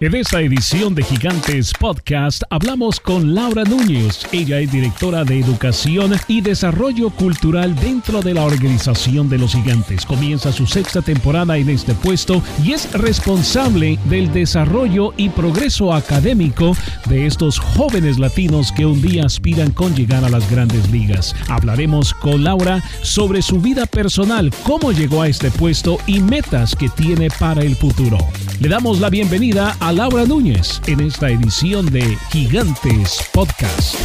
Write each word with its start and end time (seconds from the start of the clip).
En 0.00 0.14
esta 0.14 0.40
edición 0.40 0.94
de 0.94 1.02
Gigantes 1.02 1.72
Podcast 1.72 2.44
hablamos 2.50 3.00
con 3.00 3.34
Laura 3.34 3.64
Núñez. 3.64 4.28
Ella 4.30 4.60
es 4.60 4.70
directora 4.70 5.24
de 5.24 5.40
Educación 5.40 6.12
y 6.28 6.40
Desarrollo 6.40 7.10
Cultural 7.10 7.74
dentro 7.74 8.22
de 8.22 8.32
la 8.32 8.44
organización 8.44 9.28
de 9.28 9.38
los 9.38 9.54
Gigantes. 9.54 10.06
Comienza 10.06 10.52
su 10.52 10.68
sexta 10.68 11.02
temporada 11.02 11.56
en 11.56 11.68
este 11.68 11.94
puesto 11.94 12.40
y 12.62 12.74
es 12.74 12.92
responsable 12.92 13.98
del 14.04 14.32
desarrollo 14.32 15.14
y 15.16 15.30
progreso 15.30 15.92
académico 15.92 16.76
de 17.06 17.26
estos 17.26 17.58
jóvenes 17.58 18.20
latinos 18.20 18.70
que 18.70 18.86
un 18.86 19.02
día 19.02 19.24
aspiran 19.26 19.72
con 19.72 19.96
llegar 19.96 20.24
a 20.24 20.28
las 20.28 20.48
grandes 20.48 20.88
ligas. 20.92 21.34
Hablaremos 21.48 22.14
con 22.14 22.44
Laura 22.44 22.84
sobre 23.02 23.42
su 23.42 23.60
vida 23.60 23.84
personal, 23.84 24.52
cómo 24.62 24.92
llegó 24.92 25.22
a 25.22 25.28
este 25.28 25.50
puesto 25.50 25.98
y 26.06 26.20
metas 26.20 26.76
que 26.76 26.88
tiene 26.88 27.30
para 27.30 27.62
el 27.62 27.74
futuro. 27.74 28.18
Le 28.60 28.68
damos 28.68 29.00
la 29.00 29.10
bienvenida 29.10 29.76
a 29.80 29.87
Laura 29.92 30.24
Núñez 30.24 30.80
en 30.86 31.00
esta 31.00 31.30
edición 31.30 31.86
de 31.86 32.16
Gigantes 32.30 33.22
Podcast. 33.32 33.96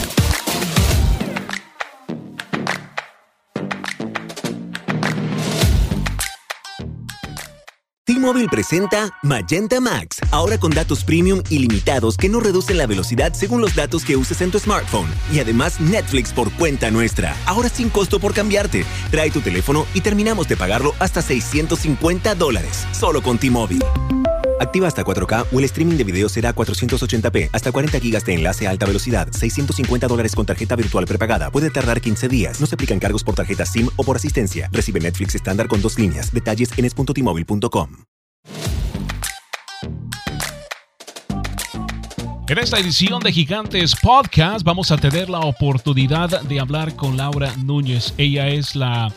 T-Mobile 8.05 8.47
presenta 8.49 9.09
Magenta 9.23 9.81
Max, 9.81 10.19
ahora 10.31 10.57
con 10.57 10.71
datos 10.71 11.03
premium 11.03 11.41
ilimitados 11.49 12.17
que 12.17 12.29
no 12.29 12.39
reducen 12.39 12.77
la 12.77 12.85
velocidad 12.85 13.33
según 13.33 13.59
los 13.59 13.75
datos 13.75 14.05
que 14.05 14.15
uses 14.15 14.39
en 14.41 14.51
tu 14.51 14.59
smartphone. 14.59 15.07
Y 15.33 15.39
además 15.39 15.81
Netflix 15.81 16.31
por 16.31 16.51
cuenta 16.53 16.91
nuestra, 16.91 17.35
ahora 17.45 17.69
sin 17.69 17.89
costo 17.89 18.19
por 18.19 18.33
cambiarte. 18.33 18.85
Trae 19.11 19.31
tu 19.31 19.41
teléfono 19.41 19.85
y 19.93 20.01
terminamos 20.01 20.47
de 20.47 20.55
pagarlo 20.55 20.93
hasta 20.99 21.21
650 21.21 22.35
dólares, 22.35 22.85
solo 22.93 23.21
con 23.21 23.37
T-Mobile. 23.37 23.85
Activa 24.63 24.87
hasta 24.87 25.03
4K 25.03 25.47
o 25.51 25.59
el 25.59 25.65
streaming 25.65 25.97
de 25.97 26.05
video 26.05 26.29
será 26.29 26.55
480p, 26.55 27.49
hasta 27.51 27.71
40 27.71 27.99
GB 27.99 28.23
de 28.23 28.33
enlace 28.33 28.65
a 28.65 28.69
alta 28.69 28.85
velocidad, 28.85 29.27
650 29.29 30.07
dólares 30.07 30.35
con 30.35 30.45
tarjeta 30.45 30.75
virtual 30.75 31.05
prepagada. 31.05 31.51
Puede 31.51 31.69
tardar 31.69 31.99
15 31.99 32.29
días. 32.29 32.61
No 32.61 32.65
se 32.65 32.75
aplican 32.75 32.99
cargos 32.99 33.23
por 33.23 33.35
tarjeta 33.35 33.65
SIM 33.65 33.89
o 33.97 34.03
por 34.03 34.15
asistencia. 34.15 34.69
Recibe 34.71 35.01
Netflix 35.01 35.35
estándar 35.35 35.67
con 35.67 35.81
dos 35.81 35.99
líneas. 35.99 36.33
Detalles 36.33 36.69
en 36.77 36.85
es.tmobile.com. 36.85 37.89
En 42.49 42.57
esta 42.57 42.77
edición 42.77 43.21
de 43.21 43.31
Gigantes 43.31 43.95
Podcast 43.95 44.63
vamos 44.63 44.91
a 44.91 44.97
tener 44.97 45.29
la 45.29 45.39
oportunidad 45.39 46.41
de 46.41 46.59
hablar 46.59 46.95
con 46.95 47.17
Laura 47.17 47.53
Núñez. 47.57 48.13
Ella 48.17 48.47
es 48.47 48.75
la 48.75 49.11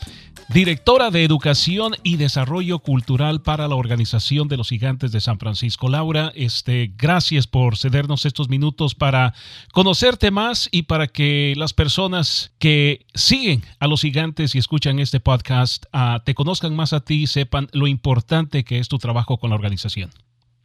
directora 0.49 1.11
de 1.11 1.25
Educación 1.25 1.95
y 2.03 2.17
Desarrollo 2.17 2.79
Cultural 2.79 3.43
para 3.43 3.69
la 3.69 3.75
Organización 3.75 4.49
de 4.49 4.57
los 4.57 4.69
Gigantes 4.69 5.13
de 5.13 5.21
San 5.21 5.39
Francisco. 5.39 5.89
Laura, 5.89 6.33
este, 6.35 6.93
gracias 6.97 7.47
por 7.47 7.77
cedernos 7.77 8.25
estos 8.25 8.49
minutos 8.49 8.95
para 8.95 9.35
conocerte 9.73 10.31
más 10.31 10.69
y 10.71 10.83
para 10.83 11.09
que 11.09 11.55
las 11.57 11.73
personas 11.73 12.53
que 12.59 13.05
siguen 13.15 13.63
a 13.81 13.87
los 13.87 14.03
gigantes 14.03 14.55
y 14.55 14.59
escuchan 14.59 14.99
este 14.99 15.21
podcast 15.21 15.87
uh, 15.93 16.21
te 16.25 16.35
conozcan 16.35 16.75
más 16.75 16.93
a 16.93 17.01
ti 17.01 17.23
y 17.23 17.27
sepan 17.27 17.69
lo 17.73 17.87
importante 17.87 18.65
que 18.65 18.79
es 18.79 18.89
tu 18.89 18.99
trabajo 18.99 19.39
con 19.39 19.51
la 19.51 19.57
organización. 19.57 20.11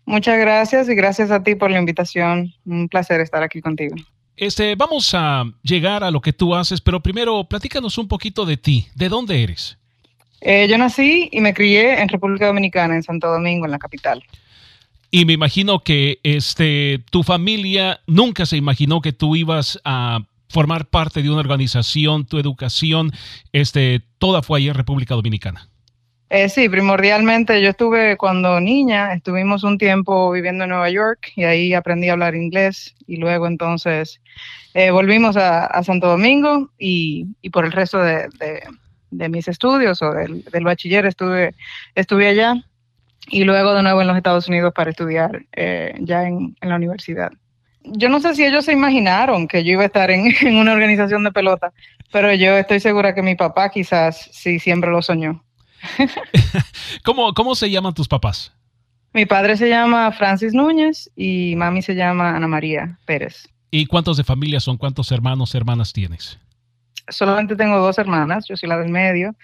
Muchas 0.05 0.37
gracias 0.39 0.89
y 0.89 0.95
gracias 0.95 1.31
a 1.31 1.43
ti 1.43 1.55
por 1.55 1.71
la 1.71 1.79
invitación. 1.79 2.53
Un 2.65 2.89
placer 2.89 3.21
estar 3.21 3.43
aquí 3.43 3.61
contigo. 3.61 3.95
Este, 4.35 4.75
vamos 4.75 5.13
a 5.13 5.43
llegar 5.61 6.03
a 6.03 6.09
lo 6.09 6.21
que 6.21 6.33
tú 6.33 6.55
haces, 6.55 6.81
pero 6.81 7.01
primero 7.01 7.43
platícanos 7.47 7.97
un 7.97 8.07
poquito 8.07 8.45
de 8.45 8.57
ti. 8.57 8.87
¿De 8.95 9.07
dónde 9.07 9.43
eres? 9.43 9.77
Eh, 10.41 10.67
yo 10.67 10.77
nací 10.77 11.29
y 11.31 11.39
me 11.39 11.53
crié 11.53 12.01
en 12.01 12.09
República 12.09 12.47
Dominicana, 12.47 12.95
en 12.95 13.03
Santo 13.03 13.31
Domingo, 13.31 13.65
en 13.65 13.71
la 13.71 13.79
capital. 13.79 14.23
Y 15.11 15.25
me 15.25 15.33
imagino 15.33 15.79
que 15.83 16.19
este, 16.23 17.03
tu 17.11 17.23
familia 17.23 17.99
nunca 18.07 18.45
se 18.45 18.57
imaginó 18.57 19.01
que 19.01 19.13
tú 19.13 19.35
ibas 19.35 19.79
a 19.83 20.21
formar 20.49 20.85
parte 20.85 21.21
de 21.21 21.29
una 21.29 21.39
organización, 21.39 22.25
tu 22.25 22.39
educación, 22.39 23.11
este, 23.53 24.01
toda 24.17 24.41
fue 24.41 24.59
ahí 24.59 24.67
en 24.67 24.75
República 24.75 25.15
Dominicana. 25.15 25.67
Eh, 26.29 26.47
sí, 26.47 26.69
primordialmente 26.69 27.61
yo 27.61 27.69
estuve 27.69 28.15
cuando 28.15 28.61
niña, 28.61 29.13
estuvimos 29.13 29.65
un 29.65 29.77
tiempo 29.77 30.31
viviendo 30.31 30.63
en 30.63 30.69
Nueva 30.69 30.89
York 30.89 31.33
y 31.35 31.43
ahí 31.43 31.73
aprendí 31.73 32.07
a 32.07 32.13
hablar 32.13 32.35
inglés 32.35 32.95
y 33.05 33.17
luego 33.17 33.47
entonces 33.47 34.21
eh, 34.73 34.91
volvimos 34.91 35.35
a, 35.35 35.65
a, 35.65 35.83
Santo 35.83 36.07
Domingo 36.07 36.71
y, 36.79 37.27
y 37.41 37.49
por 37.49 37.65
el 37.65 37.73
resto 37.73 38.01
de, 38.01 38.29
de, 38.39 38.63
de, 39.11 39.29
mis 39.29 39.47
estudios 39.47 40.01
o 40.01 40.11
del, 40.11 40.43
del 40.43 40.63
bachiller 40.63 41.05
estuve, 41.05 41.53
estuve 41.95 42.27
allá 42.27 42.55
y 43.27 43.43
luego 43.43 43.73
de 43.73 43.83
nuevo 43.83 44.01
en 44.01 44.07
los 44.07 44.17
Estados 44.17 44.47
Unidos 44.47 44.73
para 44.73 44.89
estudiar 44.89 45.45
eh, 45.53 45.93
ya 45.99 46.27
en, 46.27 46.55
en, 46.59 46.69
la 46.69 46.75
universidad. 46.75 47.31
Yo 47.83 48.09
no 48.09 48.19
sé 48.19 48.35
si 48.35 48.45
ellos 48.45 48.65
se 48.65 48.73
imaginaron 48.73 49.47
que 49.47 49.63
yo 49.63 49.73
iba 49.73 49.83
a 49.83 49.87
estar 49.87 50.11
en, 50.11 50.33
en 50.41 50.55
una 50.55 50.73
organización 50.73 51.23
de 51.23 51.31
pelota, 51.31 51.71
pero 52.11 52.33
yo 52.33 52.57
estoy 52.57 52.79
segura 52.79 53.13
que 53.13 53.21
mi 53.21 53.35
papá 53.35 53.69
quizás 53.69 54.29
sí 54.31 54.59
siempre 54.59 54.89
lo 54.89 55.01
soñó. 55.01 55.43
¿Cómo, 57.03 57.33
¿Cómo 57.33 57.55
se 57.55 57.69
llaman 57.69 57.93
tus 57.93 58.07
papás? 58.07 58.53
Mi 59.13 59.25
padre 59.25 59.57
se 59.57 59.67
llama 59.67 60.11
Francis 60.13 60.53
Núñez 60.53 61.09
y 61.15 61.55
mami 61.57 61.81
se 61.81 61.95
llama 61.95 62.35
Ana 62.35 62.47
María 62.47 62.97
Pérez. 63.05 63.49
¿Y 63.69 63.85
cuántos 63.85 64.17
de 64.17 64.23
familia 64.23 64.59
son? 64.59 64.77
¿Cuántos 64.77 65.11
hermanos, 65.11 65.55
hermanas 65.55 65.91
tienes? 65.93 66.39
Solamente 67.09 67.55
tengo 67.55 67.77
dos 67.79 67.97
hermanas, 67.97 68.45
yo 68.47 68.55
soy 68.57 68.69
la 68.69 68.77
del 68.77 68.89
medio, 68.89 69.35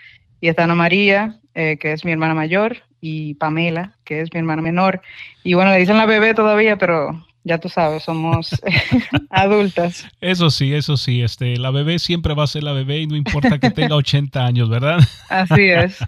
y 0.41 0.49
está 0.49 0.63
Ana 0.63 0.75
María, 0.75 1.39
eh, 1.55 1.77
que 1.79 1.93
es 1.93 2.05
mi 2.05 2.11
hermana 2.11 2.33
mayor, 2.33 2.77
y 3.01 3.35
Pamela, 3.35 3.95
que 4.03 4.21
es 4.21 4.33
mi 4.33 4.39
hermana 4.39 4.61
menor. 4.61 5.01
Y 5.43 5.53
bueno, 5.53 5.71
le 5.71 5.79
dicen 5.79 5.97
la 5.97 6.05
bebé 6.05 6.33
todavía, 6.33 6.77
pero 6.77 7.25
ya 7.43 7.57
tú 7.59 7.69
sabes, 7.69 8.03
somos 8.03 8.49
adultas. 9.29 10.07
Eso 10.21 10.49
sí, 10.49 10.73
eso 10.73 10.97
sí, 10.97 11.21
este, 11.21 11.57
la 11.57 11.71
bebé 11.71 11.99
siempre 11.99 12.33
va 12.33 12.43
a 12.43 12.47
ser 12.47 12.63
la 12.63 12.73
bebé 12.73 12.99
y 12.99 13.07
no 13.07 13.15
importa 13.15 13.59
que 13.59 13.71
tenga 13.71 13.95
80 13.97 14.45
años, 14.45 14.69
¿verdad? 14.69 14.99
Así 15.29 15.69
es. 15.69 15.97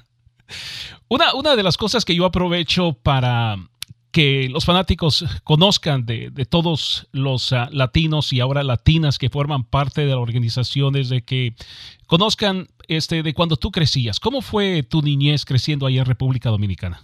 Una, 1.08 1.34
una 1.34 1.56
de 1.56 1.64
las 1.64 1.76
cosas 1.76 2.06
que 2.06 2.16
yo 2.16 2.24
aprovecho 2.24 2.94
para 2.94 3.56
que 4.12 4.48
los 4.50 4.66
fanáticos 4.66 5.26
conozcan 5.44 6.06
de, 6.06 6.32
todos 6.50 7.08
los 7.12 7.52
uh, 7.52 7.68
latinos 7.72 8.34
y 8.34 8.40
ahora 8.40 8.64
latinas 8.64 9.18
que 9.18 9.30
forman 9.30 9.64
parte 9.64 10.02
de 10.02 10.08
la 10.08 10.18
organización 10.18 10.96
es 10.96 11.10
de 11.10 11.22
que 11.22 11.54
conozcan 12.08 12.68
este, 12.88 13.22
de 13.22 13.34
cuando 13.34 13.56
tú 13.56 13.72
crecías. 13.72 14.20
¿Cómo 14.20 14.42
fue 14.42 14.84
tu 14.84 15.02
niñez 15.02 15.46
creciendo 15.46 15.86
ahí 15.86 16.00
en 16.00 16.06
República 16.06 16.50
Dominicana? 16.50 17.02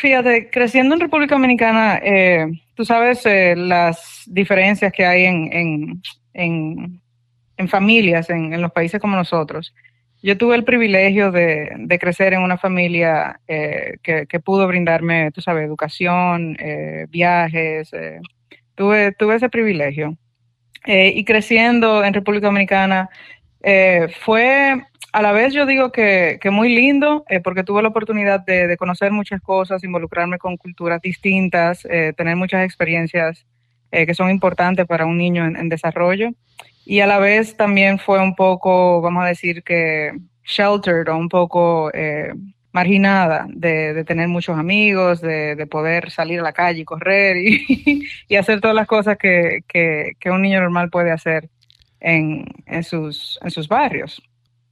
Fíjate, 0.00 0.50
creciendo 0.50 0.94
en 0.94 1.00
República 1.00 1.34
Dominicana, 1.34 1.98
eh, 2.04 2.46
tú 2.74 2.84
sabes 2.84 3.24
eh, 3.24 3.54
las 3.56 4.22
diferencias 4.26 4.92
que 4.92 5.06
hay 5.06 5.24
en, 5.24 5.52
en, 5.52 6.02
en, 6.34 7.00
en 7.56 7.68
familias, 7.68 8.28
en, 8.28 8.60
los 8.60 8.72
países 8.72 9.00
como 9.00 9.16
nosotros. 9.16 9.72
Yo 10.22 10.38
tuve 10.38 10.54
el 10.54 10.62
privilegio 10.62 11.32
de, 11.32 11.72
de 11.76 11.98
crecer 11.98 12.32
en 12.32 12.42
una 12.42 12.56
familia 12.56 13.40
eh, 13.48 13.94
que, 14.04 14.26
que, 14.28 14.38
pudo 14.38 14.68
brindarme, 14.68 15.32
tú 15.32 15.40
sabes, 15.40 15.66
educación, 15.66 16.56
eh, 16.60 17.06
viajes. 17.08 17.92
Eh, 17.92 18.20
tuve, 18.76 19.12
tuve 19.12 19.34
ese 19.34 19.48
privilegio. 19.48 20.16
Y 20.84 21.24
creciendo 21.24 22.02
en 22.02 22.12
República 22.12 22.48
Dominicana, 22.48 23.08
fue 24.20 24.82
a 25.12 25.22
la 25.22 25.30
vez 25.30 25.52
yo 25.52 25.64
digo 25.64 25.92
que, 25.92 26.40
que 26.42 26.50
muy 26.50 26.74
lindo, 26.74 27.24
porque 27.44 27.62
tuve 27.62 27.82
la 27.82 27.88
oportunidad 27.90 28.40
de, 28.44 28.66
de, 28.66 28.76
conocer 28.76 29.12
muchas 29.12 29.40
cosas, 29.40 29.84
involucrarme 29.84 30.38
con 30.38 30.56
culturas 30.56 31.00
distintas, 31.00 31.86
tener 32.16 32.34
muchas 32.34 32.64
experiencias 32.64 33.46
que 33.92 34.14
son 34.14 34.28
importantes 34.28 34.84
para 34.84 35.06
un 35.06 35.18
niño 35.18 35.46
en, 35.46 35.54
en 35.54 35.68
desarrollo 35.68 36.30
y 36.84 37.00
a 37.00 37.06
la 37.06 37.18
vez 37.18 37.56
también 37.56 37.98
fue 37.98 38.20
un 38.20 38.34
poco, 38.34 39.00
vamos 39.00 39.24
a 39.24 39.28
decir 39.28 39.62
que 39.62 40.12
sheltered 40.44 41.08
o 41.08 41.16
un 41.16 41.28
poco 41.28 41.90
eh, 41.94 42.32
marginada 42.72 43.46
de, 43.48 43.94
de, 43.94 44.04
tener 44.04 44.28
muchos 44.28 44.58
amigos, 44.58 45.20
de, 45.20 45.54
de, 45.54 45.66
poder 45.66 46.10
salir 46.10 46.40
a 46.40 46.42
la 46.42 46.52
calle 46.52 46.80
y 46.80 46.84
correr 46.84 47.36
y, 47.36 48.06
y 48.28 48.36
hacer 48.36 48.60
todas 48.60 48.74
las 48.74 48.86
cosas 48.86 49.16
que, 49.18 49.60
que, 49.68 50.12
que, 50.18 50.30
un 50.30 50.42
niño 50.42 50.60
normal 50.60 50.90
puede 50.90 51.10
hacer 51.10 51.48
en, 52.00 52.46
en, 52.66 52.82
sus, 52.82 53.38
en 53.42 53.50
sus 53.50 53.68
barrios. 53.68 54.22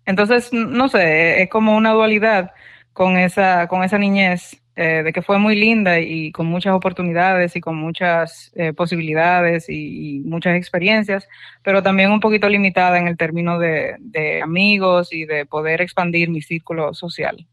Entonces, 0.06 0.52
no 0.52 0.88
sé, 0.88 1.42
es 1.42 1.50
como 1.50 1.76
una 1.76 1.92
dualidad 1.92 2.52
con 2.92 3.16
esa, 3.16 3.68
con 3.68 3.84
esa 3.84 3.98
niñez 3.98 4.59
eh, 4.76 5.02
de 5.02 5.12
que 5.12 5.20
fue 5.20 5.38
muy 5.38 5.56
linda 5.56 5.98
y 5.98 6.30
con 6.32 6.46
muchas 6.46 6.72
oportunidades 6.74 7.56
y 7.56 7.60
con 7.60 7.76
muchas 7.76 8.52
eh, 8.54 8.72
posibilidades 8.72 9.68
y, 9.68 10.18
y, 10.18 10.20
muchas 10.20 10.56
experiencias, 10.56 11.26
pero 11.62 11.82
también 11.82 12.12
un 12.12 12.20
poquito 12.20 12.48
limitada 12.48 12.98
en 12.98 13.08
el 13.08 13.16
término 13.16 13.58
de, 13.58 13.96
de, 13.98 14.40
amigos 14.40 15.12
y 15.12 15.24
de 15.24 15.44
poder 15.44 15.82
expandir 15.82 16.30
mi 16.30 16.40
círculo 16.40 16.94
social. 16.94 17.46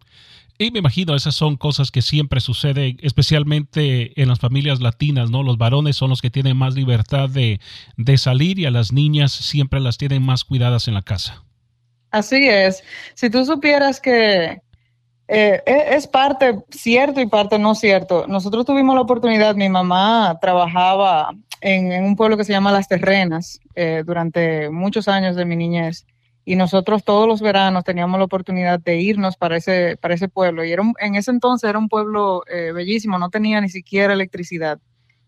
Y 0.60 0.72
me 0.72 0.80
imagino, 0.80 1.16
esas 1.16 1.36
son 1.36 1.56
cosas 1.58 1.92
que 1.92 2.02
siempre 2.02 2.40
suceden, 2.40 2.98
especialmente 3.02 4.20
en 4.22 4.30
las 4.30 4.40
familias 4.40 4.80
latinas, 4.80 5.30
¿no? 5.30 5.44
Los 5.44 5.58
varones 5.58 5.96
son 5.96 6.10
los 6.10 6.22
que 6.22 6.30
tienen 6.30 6.56
más 6.56 6.76
libertad 6.76 7.30
de, 7.30 7.60
de 7.98 8.18
salir 8.18 8.58
y 8.60 8.66
a 8.66 8.72
las 8.72 8.92
niñas 8.92 9.32
siempre 9.32 9.80
las 9.80 9.98
tienen 9.98 10.24
más 10.24 10.44
cuidadas 10.44 10.88
en 10.88 10.94
la 10.94 11.02
casa. 11.02 11.44
Así 12.12 12.48
es. 12.48 12.84
Si 13.16 13.30
tú 13.30 13.46
supieras 13.46 14.00
que 14.00 14.62
eh, 15.28 15.62
e, 15.66 15.96
es 15.96 16.08
parte 16.08 16.64
cierto 16.70 17.20
y 17.20 17.28
parte 17.28 17.60
no 17.60 17.76
cierto. 17.76 18.26
Nosotros 18.28 18.66
tuvimos 18.66 18.96
la 18.96 19.02
oportunidad, 19.02 19.56
mi 19.56 19.70
mamá 19.70 20.38
trabajaba 20.40 21.32
en, 21.62 22.04
un 22.04 22.16
pueblo 22.16 22.38
que 22.38 22.46
se 22.46 22.54
llama 22.54 22.72
Las 22.72 22.88
Terrenas 22.88 23.60
eh, 23.76 24.04
durante 24.06 24.70
muchos 24.70 25.08
años 25.08 25.36
de 25.36 25.46
mi 25.46 25.56
niñez 25.56 26.06
y 26.46 26.56
nosotros 26.56 27.04
todos 27.04 27.28
los 27.28 27.42
veranos 27.42 27.84
teníamos 27.84 28.18
la 28.20 28.26
oportunidad 28.26 28.80
de 28.80 29.02
irnos 29.02 29.36
para 29.36 29.58
ese, 29.58 29.98
para 30.00 30.14
ese 30.14 30.30
pueblo. 30.30 30.64
Y 30.64 30.72
era 30.72 30.84
en 31.00 31.16
ese 31.16 31.32
entonces 31.32 31.70
era 31.70 31.78
un 31.78 31.90
pueblo 31.90 32.44
eh, 32.48 32.72
bellísimo, 32.72 33.20
no 33.20 33.30
tenía 33.30 33.60
ni 33.60 33.70
siquiera 33.70 34.14
electricidad. 34.14 34.80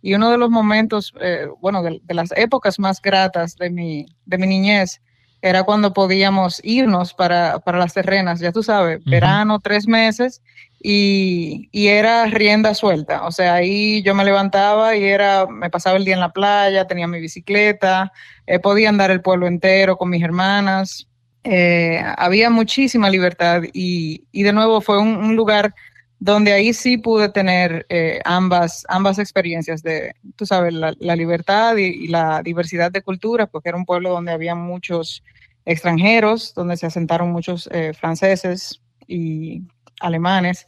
Y 0.02 0.14
uno 0.14 0.32
de 0.32 0.38
los 0.38 0.50
momentos, 0.50 1.14
bueno, 1.60 1.84
de, 1.84 2.00
de, 2.02 2.14
las 2.14 2.32
épocas 2.38 2.80
más 2.80 3.02
gratas 3.02 3.58
de 3.58 3.70
mi, 3.70 4.06
de 4.26 4.38
mi 4.38 4.48
niñez 4.48 5.02
era 5.42 5.64
cuando 5.64 5.94
podíamos 5.94 6.60
irnos 6.64 7.14
para, 7.14 7.62
las 7.66 7.94
terrenas, 7.94 8.40
ya 8.40 8.52
tú 8.52 8.64
sabes, 8.64 9.04
verano, 9.06 9.60
tres 9.60 9.88
meses, 9.88 10.42
y, 10.82 11.70
era 11.74 12.26
rienda 12.26 12.74
suelta. 12.74 13.26
O 13.26 13.32
sea, 13.32 13.56
ahí 13.56 14.02
yo 14.04 14.16
me 14.16 14.26
levantaba 14.26 14.96
y 14.96 15.04
era, 15.04 15.46
me 15.48 15.70
pasaba 15.70 15.98
el 15.98 16.06
día 16.06 16.14
en 16.14 16.20
la 16.20 16.32
playa, 16.32 16.88
tenía 16.88 17.08
mi 17.08 17.20
bicicleta, 17.20 18.12
eh, 18.48 18.60
podía 18.60 18.90
andar 18.90 19.12
el 19.12 19.22
pueblo 19.22 19.48
entero 19.48 19.98
con 19.98 20.10
mis 20.10 20.24
hermanas. 20.24 21.08
Eh, 21.44 22.04
había 22.18 22.50
muchísima 22.50 23.10
libertad 23.10 23.64
y, 23.74 24.24
de 24.34 24.54
nuevo 24.54 24.82
fue 24.82 25.00
un, 25.00 25.36
lugar 25.36 25.74
donde 26.20 26.52
ahí 26.52 26.74
sí 26.74 26.98
pude 26.98 27.30
tener 27.30 27.86
eh, 27.90 28.20
ambas, 28.26 28.86
ambas 28.90 29.20
experiencias 29.20 29.82
de, 29.82 30.14
tú 30.36 30.46
sabes, 30.46 30.74
la, 30.74 31.16
libertad 31.16 31.78
y, 31.78 32.08
la 32.08 32.44
diversidad 32.44 32.92
de 32.92 33.02
culturas, 33.02 33.48
porque 33.50 33.70
era 33.70 33.78
un 33.78 33.86
pueblo 33.86 34.10
donde 34.10 34.34
había 34.34 34.54
muchos 34.54 35.24
extranjeros, 35.66 36.54
donde 36.54 36.76
se 36.76 36.86
asentaron 36.86 37.32
muchos 37.32 37.70
eh, 37.72 37.94
franceses 37.94 38.82
y 39.08 39.64
alemanes. 40.02 40.68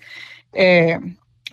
Eh, 0.54 0.98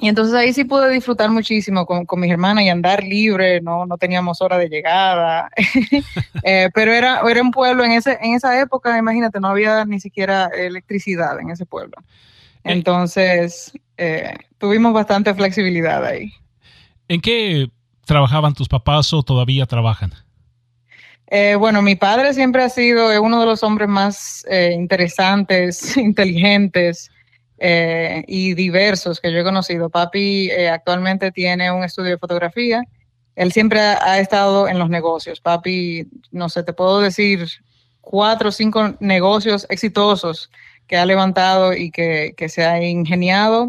y 0.00 0.08
entonces 0.08 0.32
ahí 0.36 0.52
sí 0.52 0.62
pude 0.62 0.90
disfrutar 0.90 1.28
muchísimo 1.30 1.84
con, 1.84 2.06
con, 2.06 2.20
mis 2.20 2.30
hermanas 2.30 2.62
y 2.62 2.68
andar 2.68 3.02
libre, 3.02 3.60
no, 3.60 3.84
no 3.84 3.98
teníamos 3.98 4.40
hora 4.40 4.56
de 4.58 4.68
llegada, 4.68 5.50
pero 6.72 6.92
era, 6.92 7.20
era 7.28 7.42
un 7.42 7.50
pueblo 7.50 7.82
en, 7.82 7.90
ese, 7.90 8.16
en 8.20 8.34
esa 8.34 8.60
época, 8.60 8.96
imagínate, 8.96 9.40
no 9.40 9.48
había 9.48 9.84
ni 9.84 9.98
siquiera 9.98 10.46
electricidad 10.54 11.40
en 11.40 11.50
ese 11.50 11.66
pueblo. 11.66 11.96
Entonces, 12.62 13.72
eh, 13.98 14.32
tuvimos 14.58 14.92
bastante 14.92 15.34
flexibilidad 15.34 16.04
ahí. 16.04 16.32
¿En 17.08 17.20
qué 17.20 17.68
trabajaban 18.06 18.54
tus 18.54 18.68
papás 18.68 19.12
o 19.12 19.22
todavía 19.24 19.66
trabajan? 19.66 20.12
Eh, 21.26 21.56
bueno, 21.56 21.82
mi 21.82 21.96
padre 21.96 22.32
siempre 22.32 22.62
ha 22.62 22.68
sido 22.68 23.12
eh, 23.12 23.18
uno 23.18 23.40
de 23.40 23.46
los 23.46 23.62
hombres 23.62 23.88
más 23.88 24.46
interesantes, 24.72 25.96
inteligentes 25.96 27.10
y 27.60 28.54
diversos 28.54 29.20
que 29.20 29.32
yo 29.32 29.38
he 29.38 29.44
conocido. 29.44 29.90
Papi 29.90 30.48
actualmente 30.52 31.32
tiene 31.32 31.72
un 31.72 31.82
estudio 31.82 32.10
de 32.10 32.18
fotografía. 32.18 32.84
Él 33.34 33.50
siempre 33.50 33.80
ha, 33.80 34.20
estado 34.20 34.68
en 34.68 34.78
los 34.78 34.88
negocios. 34.88 35.40
Papi, 35.40 36.06
no 36.30 36.48
sé, 36.48 36.62
te 36.62 36.72
puedo 36.72 37.00
decir 37.00 37.48
cuatro 38.00 38.50
o 38.50 38.52
cinco 38.52 38.94
negocios 39.00 39.66
exitosos 39.70 40.52
que 40.86 40.96
ha 40.96 41.04
levantado 41.04 41.72
y 41.72 41.90
que, 41.90 42.32
que 42.36 42.48
se 42.48 42.64
ha 42.64 42.80
ingeniado 42.80 43.68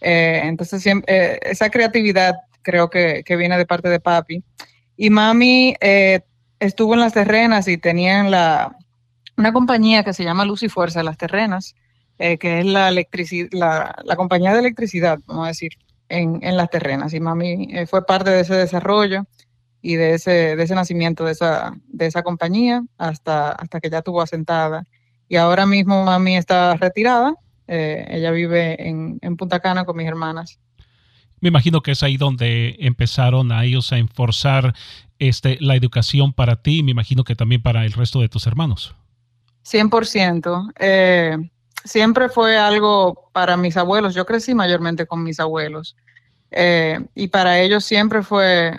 eh, 0.00 0.42
entonces, 0.44 0.84
eh, 0.86 1.38
esa 1.42 1.70
creatividad 1.70 2.34
creo 2.62 2.90
que, 2.90 3.24
viene 3.28 3.58
de 3.58 3.66
parte 3.66 3.88
de 3.88 4.00
papi. 4.00 4.42
Y 4.96 5.10
mami 5.10 5.74
eh, 5.80 6.20
estuvo 6.58 6.94
en 6.94 7.00
las 7.00 7.14
terrenas 7.14 7.68
y 7.68 7.78
tenían 7.78 8.30
la, 8.30 8.76
una 9.36 9.52
compañía 9.52 10.04
que 10.04 10.12
se 10.12 10.24
llama 10.24 10.44
Luz 10.44 10.62
y 10.62 10.68
Fuerza, 10.68 11.02
las 11.02 11.16
terrenas, 11.16 11.74
que 12.18 12.60
es 12.60 12.66
la, 12.66 12.90
la, 12.90 13.96
la, 14.04 14.16
compañía 14.16 14.52
de 14.52 14.58
electricidad, 14.58 15.18
vamos 15.24 15.46
a 15.46 15.48
decir, 15.48 15.72
en, 16.10 16.38
en 16.42 16.58
las 16.58 16.68
terrenas. 16.68 17.14
Y 17.14 17.20
mami 17.20 17.72
fue 17.86 18.04
parte 18.04 18.28
de 18.28 18.40
ese 18.40 18.54
desarrollo 18.56 19.24
y 19.80 19.96
de 19.96 20.14
ese, 20.14 20.56
de 20.56 20.62
ese 20.62 20.74
nacimiento 20.74 21.24
de 21.24 21.32
esa, 21.32 21.72
de 21.88 22.06
esa 22.06 22.22
compañía 22.22 22.82
hasta, 22.98 23.52
hasta 23.52 23.80
que 23.80 23.88
ya 23.88 24.02
tuvo 24.02 24.20
asentada. 24.20 24.84
Y 25.28 25.36
ahora 25.36 25.64
mismo 25.64 26.04
mami 26.04 26.36
está 26.36 26.74
retirada, 26.74 27.34
eh, 27.72 28.04
ella 28.10 28.32
vive 28.32 28.88
en, 28.88 29.20
Punta 29.36 29.60
Cana 29.60 29.84
con 29.84 29.96
mis 29.96 30.08
hermanas. 30.08 30.58
Me 31.38 31.50
imagino 31.50 31.82
que 31.82 31.92
es 31.92 32.02
ahí 32.02 32.16
donde 32.16 32.74
empezaron 32.80 33.52
a 33.52 33.64
ellos 33.64 33.92
a 33.92 33.98
enforzar 33.98 34.74
este, 35.20 35.56
la 35.60 35.76
educación 35.76 36.32
para 36.32 36.62
ti, 36.62 36.82
me 36.82 36.90
imagino 36.90 37.22
que 37.22 37.36
también 37.36 37.62
para 37.62 37.84
el 37.84 37.92
resto 37.92 38.20
de 38.20 38.28
tus 38.28 38.48
hermanos. 38.48 38.96
100%. 39.64 40.72
Eh, 40.80 41.38
siempre 41.84 42.28
fue 42.28 42.58
algo 42.58 43.30
para 43.32 43.56
mis 43.56 43.76
abuelos. 43.76 44.16
Yo 44.16 44.26
crecí 44.26 44.52
mayormente 44.52 45.06
con 45.06 45.22
mis 45.22 45.38
abuelos. 45.38 45.96
Eh, 46.50 46.98
y 47.14 47.28
para 47.28 47.60
ellos 47.60 47.84
siempre 47.84 48.24
fue 48.24 48.76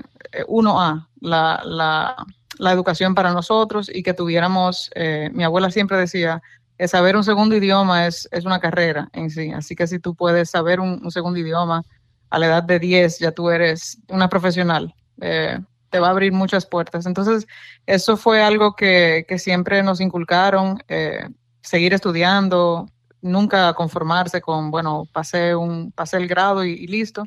uno 0.50 0.82
a 0.82 1.08
la, 1.22 1.62
la, 1.64 2.72
educación 2.74 3.16
para 3.16 3.32
nosotros 3.32 3.90
y 3.94 4.04
que 4.04 4.14
tuviéramos, 4.14 4.92
mi 5.34 5.44
abuela 5.44 5.72
siempre 5.72 5.98
decía, 5.98 6.44
saber 6.88 7.16
un 7.16 7.24
segundo 7.24 7.56
idioma 7.56 8.08
es, 8.08 8.28
es, 8.32 8.46
una 8.46 8.60
carrera 8.60 9.10
en 9.14 9.30
sí. 9.30 9.52
Así 9.52 9.76
que 9.76 9.88
si 9.88 10.00
tú 10.00 10.16
puedes 10.16 10.50
saber 10.50 10.80
un, 10.80 11.12
segundo 11.12 11.40
idioma 11.40 11.84
a 12.30 12.40
la 12.40 12.48
edad 12.48 12.64
de 12.64 12.80
10, 12.80 13.20
ya 13.20 13.32
tú 13.32 13.50
eres 13.50 14.00
una 14.10 14.30
profesional. 14.30 14.94
Eh, 15.22 15.60
te 15.90 16.00
va 16.00 16.08
a 16.08 16.12
abrir 16.12 16.32
muchas 16.32 16.66
puertas. 16.66 17.06
Entonces, 17.06 17.46
eso 17.86 18.18
fue 18.18 18.42
algo 18.42 18.76
que, 18.76 19.26
que 19.28 19.38
siempre 19.38 19.84
nos 19.84 20.02
inculcaron, 20.02 20.82
eh, 20.88 21.28
seguir 21.62 21.94
estudiando, 21.94 22.88
nunca 23.22 23.74
conformarse 23.74 24.42
con, 24.42 24.72
bueno, 24.72 25.04
pasé, 25.12 25.56
un, 25.56 25.92
pasé 25.92 26.18
el 26.18 26.28
grado 26.28 26.64
y, 26.64 26.88
listo. 26.88 27.26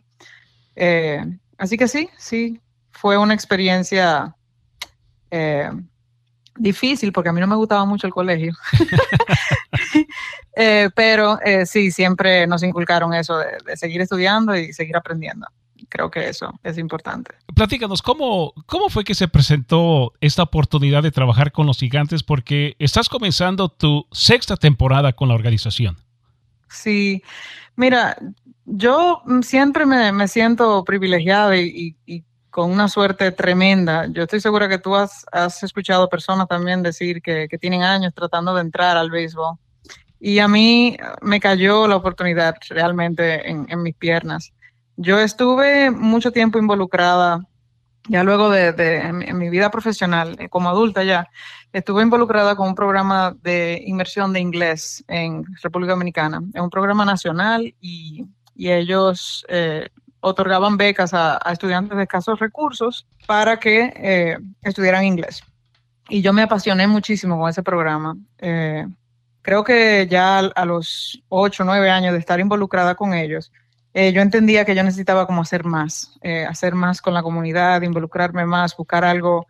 Eh, 0.74 1.24
así 1.58 1.76
que 1.76 1.86
sí, 1.86 2.08
sí, 2.18 2.60
fue 2.90 3.16
una 3.18 3.34
experiencia 3.34 4.34
difícil 6.56 7.12
porque 7.12 7.28
a 7.28 7.32
mí 7.32 7.40
no 7.40 7.46
me 7.46 7.56
gustaba 7.56 7.84
mucho 7.84 8.06
el 8.06 8.12
colegio. 8.12 8.54
Eh, 10.56 10.88
pero 10.94 11.40
eh, 11.44 11.66
sí, 11.66 11.90
siempre 11.90 12.46
nos 12.46 12.62
inculcaron 12.62 13.12
eso 13.12 13.36
de, 13.38 13.76
seguir 13.76 14.00
estudiando 14.00 14.56
y 14.56 14.72
seguir 14.72 14.96
aprendiendo. 14.96 15.48
Creo 15.88 16.12
que 16.12 16.28
eso 16.28 16.52
es 16.62 16.78
importante. 16.78 17.34
Platícanos, 17.56 18.00
¿cómo, 18.02 18.52
¿cómo 18.66 18.88
fue 18.88 19.02
que 19.02 19.16
se 19.16 19.26
presentó 19.26 20.12
esta 20.20 20.44
oportunidad 20.44 21.02
de 21.02 21.10
trabajar 21.10 21.50
con 21.50 21.66
los 21.66 21.78
gigantes? 21.78 22.22
Porque 22.22 22.76
estás 22.78 23.08
comenzando 23.08 23.68
tu 23.68 24.06
sexta 24.12 24.56
temporada 24.56 25.12
con 25.12 25.28
la 25.28 25.34
organización. 25.34 25.96
Sí, 26.68 27.20
mira, 27.74 28.16
yo 28.64 29.22
siempre 29.42 29.86
me, 29.86 30.28
siento 30.28 30.84
privilegiada 30.84 31.56
y, 31.56 31.96
y 32.06 32.22
con 32.54 32.70
una 32.70 32.86
suerte 32.86 33.32
tremenda. 33.32 34.06
Yo 34.06 34.22
estoy 34.22 34.40
segura 34.40 34.68
que 34.68 34.78
tú 34.78 34.94
has, 34.94 35.26
escuchado 35.64 36.08
personas 36.08 36.46
también 36.46 36.84
decir 36.84 37.20
que, 37.20 37.48
tienen 37.60 37.82
años 37.82 38.14
tratando 38.14 38.54
de 38.54 38.60
entrar 38.60 38.96
al 38.96 39.10
béisbol. 39.10 39.56
Y 40.20 40.38
a 40.38 40.46
mí 40.46 40.96
me 41.20 41.40
cayó 41.40 41.88
la 41.88 41.96
oportunidad 41.96 42.54
realmente 42.70 43.50
en, 43.50 43.82
mis 43.82 43.96
piernas. 43.96 44.52
Yo 44.96 45.18
estuve 45.18 45.90
mucho 45.90 46.30
tiempo 46.30 46.60
involucrada, 46.60 47.40
ya 48.08 48.22
luego 48.22 48.48
de, 48.50 48.68
en, 48.98 49.36
mi 49.36 49.50
vida 49.50 49.68
profesional, 49.72 50.36
eh, 50.38 50.48
como 50.48 50.68
adulta 50.68 51.02
ya, 51.02 51.28
estuve 51.72 52.04
involucrada 52.04 52.54
con 52.54 52.68
un 52.68 52.76
programa 52.76 53.34
de 53.42 53.82
inmersión 53.84 54.32
de 54.32 54.38
inglés 54.38 55.04
en 55.08 55.44
República 55.60 55.94
Dominicana. 55.94 56.40
Es 56.54 56.62
un 56.62 56.70
programa 56.70 57.04
nacional 57.04 57.74
y, 57.80 58.24
ellos 58.56 59.44
eh, 59.48 59.88
otorgaban 60.24 60.78
becas 60.78 61.12
a, 61.12 61.38
estudiantes 61.52 61.96
de 61.96 62.04
escasos 62.04 62.38
recursos 62.40 63.06
para 63.26 63.58
que 63.58 63.92
eh, 63.94 64.38
estudiaran 64.62 65.04
inglés. 65.04 65.42
Y 66.08 66.22
yo 66.22 66.32
me 66.32 66.42
apasioné 66.42 66.86
muchísimo 66.86 67.38
con 67.38 67.50
ese 67.50 67.62
programa. 67.62 68.16
Eh, 68.38 68.86
creo 69.42 69.62
que 69.62 70.06
ya 70.10 70.38
a 70.38 70.64
los 70.64 71.22
8 71.28 71.62
o 71.62 71.66
9 71.66 71.90
años 71.90 72.14
de 72.14 72.18
estar 72.18 72.40
involucrada 72.40 72.94
con 72.94 73.12
ellos, 73.12 73.52
eh, 73.92 74.12
yo 74.12 74.22
entendía 74.22 74.64
que 74.64 74.74
yo 74.74 74.82
necesitaba 74.82 75.26
como 75.26 75.42
hacer 75.42 75.64
más, 75.64 76.18
hacer 76.48 76.74
más 76.74 77.00
con 77.00 77.14
la 77.14 77.22
comunidad, 77.22 77.82
involucrarme 77.82 78.46
más, 78.46 78.76
buscar 78.76 79.04
algo 79.04 79.46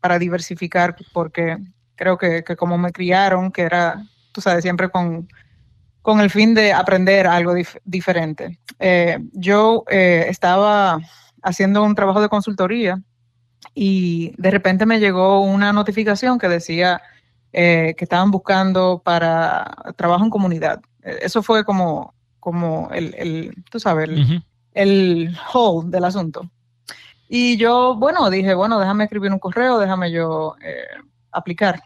para 0.00 0.18
diversificar, 0.18 0.96
porque 1.12 1.58
creo 1.94 2.18
que, 2.18 2.42
que 2.42 2.56
como 2.56 2.76
me 2.76 2.90
criaron, 2.90 3.52
que 3.52 3.62
era, 3.62 4.02
tú 4.32 4.40
sabes, 4.40 4.62
siempre 4.62 4.90
con 4.90 5.28
con 6.06 6.20
el 6.20 6.30
fin 6.30 6.54
de 6.54 6.72
aprender 6.72 7.26
algo 7.26 7.52
diferente. 7.84 8.60
Eh, 8.78 9.18
yo 9.32 9.82
eh, 9.90 10.26
estaba 10.28 11.00
haciendo 11.42 11.82
un 11.82 11.96
trabajo 11.96 12.20
de 12.20 12.28
consultoría 12.28 13.02
y 13.74 14.32
de 14.38 14.52
repente 14.52 14.86
me 14.86 15.00
llegó 15.00 15.40
una 15.40 15.72
notificación 15.72 16.38
que 16.38 16.48
decía 16.48 17.02
eh, 17.52 17.96
que 17.98 18.04
estaban 18.04 18.30
buscando 18.30 19.02
para 19.04 19.74
trabajo 19.96 20.22
en 20.22 20.30
comunidad. 20.30 20.80
Eso 21.02 21.42
fue 21.42 21.64
como 21.64 22.14
como 22.38 22.88
el, 22.92 23.12
el 23.18 23.64
tú 23.68 23.80
sabes, 23.80 24.08
el, 24.08 24.44
el 24.74 25.36
whole 25.52 25.90
del 25.90 26.04
asunto. 26.04 26.48
Y 27.28 27.56
yo, 27.56 27.96
bueno, 27.96 28.30
dije, 28.30 28.54
bueno, 28.54 28.78
déjame 28.78 29.02
escribir 29.02 29.32
un 29.32 29.40
correo, 29.40 29.80
déjame 29.80 30.12
yo 30.12 30.54
aplicar. 31.32 31.82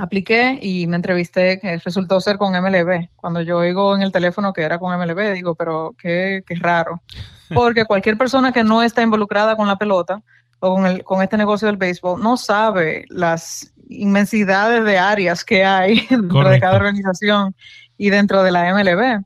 Apliqué 0.00 0.58
y 0.62 0.86
me 0.86 0.96
entrevisté, 0.96 1.58
que 1.58 1.76
resultó 1.78 2.20
ser 2.20 2.38
con 2.38 2.52
MLB. 2.52 3.08
Cuando 3.16 3.40
yo 3.40 3.58
oigo 3.58 3.96
en 3.96 4.02
el 4.02 4.12
teléfono 4.12 4.52
que 4.52 4.62
era 4.62 4.78
con 4.78 4.96
MLB, 4.96 5.32
digo, 5.32 5.56
pero 5.56 5.96
qué, 5.98 6.44
qué 6.46 6.54
raro. 6.54 7.02
Porque 7.54 7.84
cualquier 7.84 8.16
persona 8.16 8.52
que 8.52 8.62
no 8.62 8.82
está 8.82 9.02
involucrada 9.02 9.56
con 9.56 9.66
la 9.66 9.76
pelota 9.76 10.22
o 10.60 10.74
con, 10.74 10.86
el, 10.86 11.02
con 11.02 11.22
este 11.22 11.36
negocio 11.36 11.66
del 11.66 11.78
béisbol 11.78 12.22
no 12.22 12.36
sabe 12.36 13.06
las 13.08 13.72
inmensidades 13.88 14.84
de 14.84 14.98
áreas 14.98 15.44
que 15.44 15.64
hay 15.64 16.06
dentro 16.10 16.48
de 16.48 16.60
cada 16.60 16.76
organización 16.76 17.56
y 17.96 18.10
dentro 18.10 18.42
de 18.42 18.52
la 18.52 18.72
MLB. 18.72 19.24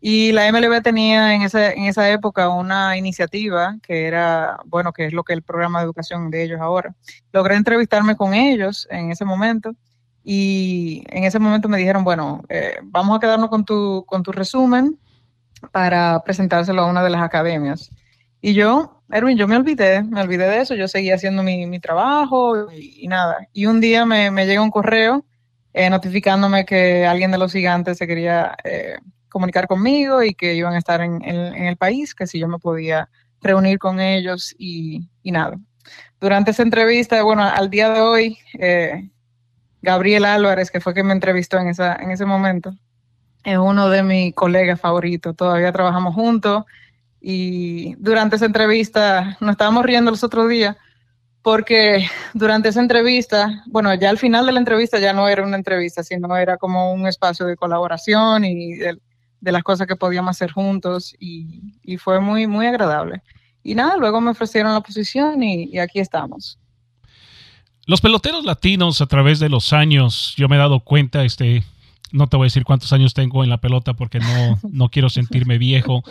Y 0.00 0.32
la 0.32 0.50
MLB 0.52 0.82
tenía 0.82 1.34
en 1.34 1.42
esa, 1.42 1.72
en 1.72 1.84
esa 1.84 2.10
época 2.10 2.48
una 2.48 2.96
iniciativa 2.96 3.76
que 3.82 4.06
era, 4.06 4.58
bueno, 4.66 4.92
que 4.92 5.06
es 5.06 5.12
lo 5.12 5.24
que 5.24 5.32
es 5.32 5.36
el 5.38 5.42
programa 5.42 5.80
de 5.80 5.84
educación 5.84 6.30
de 6.30 6.44
ellos 6.44 6.60
ahora. 6.60 6.94
Logré 7.32 7.56
entrevistarme 7.56 8.16
con 8.16 8.34
ellos 8.34 8.86
en 8.90 9.10
ese 9.10 9.24
momento 9.24 9.74
y 10.24 11.04
en 11.08 11.24
ese 11.24 11.38
momento 11.38 11.68
me 11.68 11.78
dijeron, 11.78 12.04
bueno, 12.04 12.42
eh, 12.48 12.76
vamos 12.84 13.16
a 13.16 13.20
quedarnos 13.20 13.50
con 13.50 13.64
tu, 13.64 14.04
con 14.06 14.22
tu 14.22 14.32
resumen 14.32 14.98
para 15.72 16.20
presentárselo 16.24 16.82
a 16.82 16.86
una 16.86 17.02
de 17.02 17.10
las 17.10 17.22
academias. 17.22 17.90
Y 18.40 18.54
yo, 18.54 19.02
Erwin, 19.10 19.38
yo 19.38 19.46
me 19.46 19.56
olvidé, 19.56 20.02
me 20.02 20.20
olvidé 20.20 20.48
de 20.48 20.60
eso, 20.60 20.74
yo 20.74 20.88
seguía 20.88 21.14
haciendo 21.14 21.42
mi, 21.42 21.66
mi 21.66 21.80
trabajo 21.80 22.70
y, 22.72 23.06
nada. 23.08 23.48
Y 23.52 23.66
un 23.66 23.80
día 23.80 24.04
me, 24.04 24.30
me 24.30 24.46
llega 24.46 24.62
un 24.62 24.70
correo 24.70 25.24
eh, 25.74 25.88
notificándome 25.88 26.64
que 26.64 27.06
alguien 27.06 27.30
de 27.30 27.38
los 27.38 27.52
gigantes 27.52 27.98
se 27.98 28.06
quería 28.06 28.56
eh, 28.64 28.96
comunicar 29.28 29.66
conmigo 29.66 30.22
y 30.22 30.34
que 30.34 30.54
iban 30.54 30.74
a 30.74 30.78
estar 30.78 31.00
en, 31.00 31.22
el 31.24 31.76
país, 31.76 32.14
que 32.14 32.26
si 32.26 32.38
yo 32.38 32.48
me 32.48 32.58
podía 32.58 33.08
reunir 33.40 33.78
con 33.78 33.98
ellos 33.98 34.54
y, 34.58 35.08
nada. 35.24 35.58
Durante 36.20 36.50
esa 36.50 36.62
entrevista, 36.62 37.22
bueno, 37.22 37.42
al 37.42 37.70
día 37.70 37.90
de 37.90 38.00
hoy, 38.00 38.38
Gabriel 39.82 40.24
Álvarez, 40.24 40.70
que 40.70 40.80
fue 40.80 40.94
quien 40.94 41.06
me 41.06 41.12
entrevistó 41.12 41.58
en, 41.58 41.68
ese 41.68 42.24
momento, 42.24 42.72
es 43.44 43.58
uno 43.58 43.88
de 43.90 44.02
mis 44.04 44.34
colegas 44.34 44.80
favoritos. 44.80 45.36
Todavía 45.36 45.72
trabajamos 45.72 46.14
juntos 46.14 46.64
y 47.20 47.94
durante 47.96 48.36
esa 48.36 48.46
entrevista 48.46 49.36
nos 49.40 49.52
estábamos 49.52 49.84
riendo 49.84 50.10
los 50.10 50.24
otros 50.24 50.48
días 50.48 50.76
porque 51.42 52.06
durante 52.34 52.68
esa 52.68 52.80
entrevista, 52.80 53.64
bueno, 53.66 53.92
ya 53.94 54.10
al 54.10 54.18
final 54.18 54.46
de 54.46 54.52
la 54.52 54.60
entrevista 54.60 55.00
ya 55.00 55.12
no 55.12 55.28
era 55.28 55.44
una 55.44 55.56
entrevista, 55.56 56.04
sino 56.04 56.36
era 56.36 56.56
como 56.56 56.92
un 56.92 57.06
espacio 57.08 57.46
de 57.46 57.56
colaboración 57.56 58.44
y 58.44 58.74
de, 58.76 58.98
las 59.40 59.64
cosas 59.64 59.88
que 59.88 59.96
podíamos 59.96 60.36
hacer 60.36 60.52
juntos 60.52 61.16
y, 61.18 61.98
fue 61.98 62.20
muy, 62.20 62.46
muy 62.46 62.66
agradable. 62.66 63.22
Y 63.64 63.74
nada, 63.74 63.96
luego 63.96 64.20
me 64.20 64.30
ofrecieron 64.30 64.72
la 64.72 64.80
posición 64.80 65.42
y, 65.42 65.78
aquí 65.80 65.98
estamos. 65.98 66.60
Los 67.86 68.00
peloteros 68.00 68.44
latinos 68.44 69.00
a 69.00 69.06
través 69.06 69.40
de 69.40 69.48
los 69.48 69.72
años, 69.72 70.34
yo 70.36 70.48
me 70.48 70.56
he 70.56 70.58
dado 70.58 70.80
cuenta, 70.80 71.24
este, 71.24 71.64
no 72.12 72.28
te 72.28 72.36
voy 72.36 72.44
a 72.44 72.46
decir 72.46 72.64
cuántos 72.64 72.92
años 72.92 73.14
tengo 73.14 73.42
en 73.42 73.50
la 73.50 73.60
pelota 73.60 73.94
porque 73.94 74.20
no, 74.20 74.60
no 74.70 74.88
quiero 74.88 75.10
sentirme 75.10 75.58
viejo, 75.58 76.04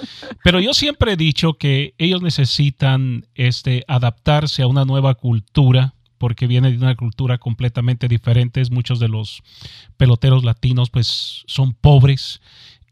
pero 0.44 0.60
yo 0.60 0.74
siempre 0.74 1.14
he 1.14 1.18
dicho 1.18 1.54
que 1.54 1.94
ellos 1.98 2.22
necesitan 2.22 3.26
este, 3.36 3.86
adaptarse 3.88 4.64
a 4.64 4.68
una 4.68 4.84
nueva 4.84 5.16
cultura 5.16 5.94
porque 6.18 6.46
viene 6.46 6.70
de 6.70 6.78
una 6.78 6.96
cultura 6.96 7.40
completamente 7.40 8.08
diferente. 8.08 8.62
Muchos 8.70 9.00
de 9.00 9.08
los 9.08 9.42
peloteros 9.98 10.44
latinos 10.44 10.92
pues 10.92 11.44
son 11.48 11.74
pobres 11.74 12.42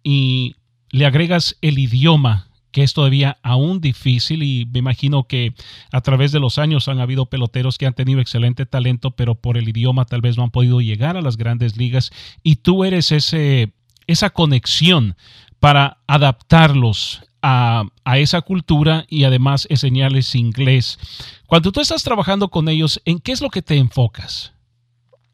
y 0.03 0.55
le 0.89 1.05
agregas 1.05 1.55
el 1.61 1.77
idioma, 1.77 2.48
que 2.71 2.83
es 2.83 2.93
todavía 2.93 3.37
aún 3.43 3.81
difícil 3.81 4.43
y 4.43 4.67
me 4.71 4.79
imagino 4.79 5.23
que 5.27 5.53
a 5.91 6.01
través 6.01 6.31
de 6.31 6.39
los 6.39 6.59
años 6.59 6.87
han 6.87 6.99
habido 6.99 7.27
peloteros 7.27 7.77
que 7.77 7.85
han 7.85 7.93
tenido 7.93 8.19
excelente 8.19 8.65
talento, 8.65 9.11
pero 9.11 9.35
por 9.35 9.57
el 9.57 9.69
idioma 9.69 10.05
tal 10.05 10.21
vez 10.21 10.37
no 10.37 10.43
han 10.43 10.51
podido 10.51 10.81
llegar 10.81 11.17
a 11.17 11.21
las 11.21 11.37
grandes 11.37 11.77
ligas 11.77 12.11
y 12.43 12.57
tú 12.57 12.83
eres 12.83 13.11
ese, 13.11 13.73
esa 14.07 14.29
conexión 14.29 15.15
para 15.59 15.97
adaptarlos 16.07 17.23
a, 17.41 17.83
a, 18.03 18.17
esa 18.17 18.41
cultura 18.41 19.05
y 19.09 19.23
además 19.23 19.67
enseñarles 19.69 20.35
inglés. 20.35 20.99
Cuando 21.47 21.71
tú 21.71 21.81
estás 21.81 22.03
trabajando 22.03 22.49
con 22.49 22.69
ellos, 22.69 23.01
¿en 23.05 23.19
qué 23.19 23.31
es 23.31 23.41
lo 23.41 23.49
que 23.49 23.61
te 23.61 23.77
enfocas? 23.77 24.53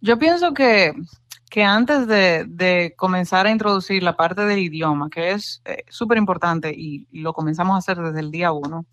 Yo 0.01 0.20
pienso 0.20 0.54
que 0.54 0.94
que 1.50 1.64
antes 1.64 2.08
de, 2.08 2.94
comenzar 2.98 3.46
a 3.46 3.52
introducir 3.52 4.04
la 4.04 4.16
parte 4.16 4.46
del 4.46 4.60
idioma, 4.60 5.10
que 5.10 5.32
es 5.32 5.62
eh, 5.66 5.84
súper 5.90 6.18
importante 6.18 6.74
y, 6.75 7.08
lo 7.12 7.34
comenzamos 7.34 7.75
a 7.75 7.78
hacer 7.80 7.98
desde 7.98 8.20
el 8.20 8.32
día 8.32 8.52
uno, 8.52 8.86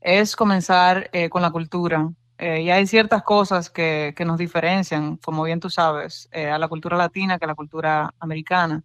es 0.00 0.36
comenzar 0.36 1.08
eh, 1.12 1.28
con 1.30 1.42
la 1.42 1.50
cultura. 1.50 2.10
Eh, 2.38 2.62
y 2.62 2.70
hay 2.70 2.86
ciertas 2.86 3.22
cosas 3.22 3.70
que, 3.70 4.14
nos 4.26 4.38
diferencian, 4.38 5.16
como 5.18 5.44
bien 5.44 5.60
tú 5.60 5.70
sabes, 5.70 6.28
a 6.32 6.58
la 6.58 6.68
cultura 6.68 6.96
latina 6.96 7.38
que 7.38 7.44
a 7.44 7.48
la 7.48 7.54
cultura 7.54 8.12
americana. 8.18 8.82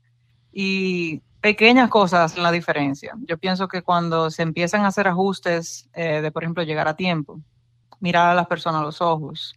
Y 0.51 1.21
pequeñas 1.41 1.89
cosas 1.89 2.37
la 2.37 2.51
diferencia. 2.51 3.13
Yo 3.21 3.37
pienso 3.37 3.67
que 3.67 3.81
cuando 3.81 4.29
se 4.31 4.43
empiezan 4.43 4.83
a 4.83 4.87
hacer 4.87 5.07
ajustes 5.07 5.89
de, 5.93 6.31
por 6.31 6.43
ejemplo, 6.43 6.63
llegar 6.63 6.87
a 6.87 6.95
tiempo, 6.95 7.39
mirar 7.99 8.29
a 8.29 8.35
las 8.35 8.47
personas 8.47 8.81
a 8.81 8.85
los 8.85 9.01
ojos, 9.01 9.55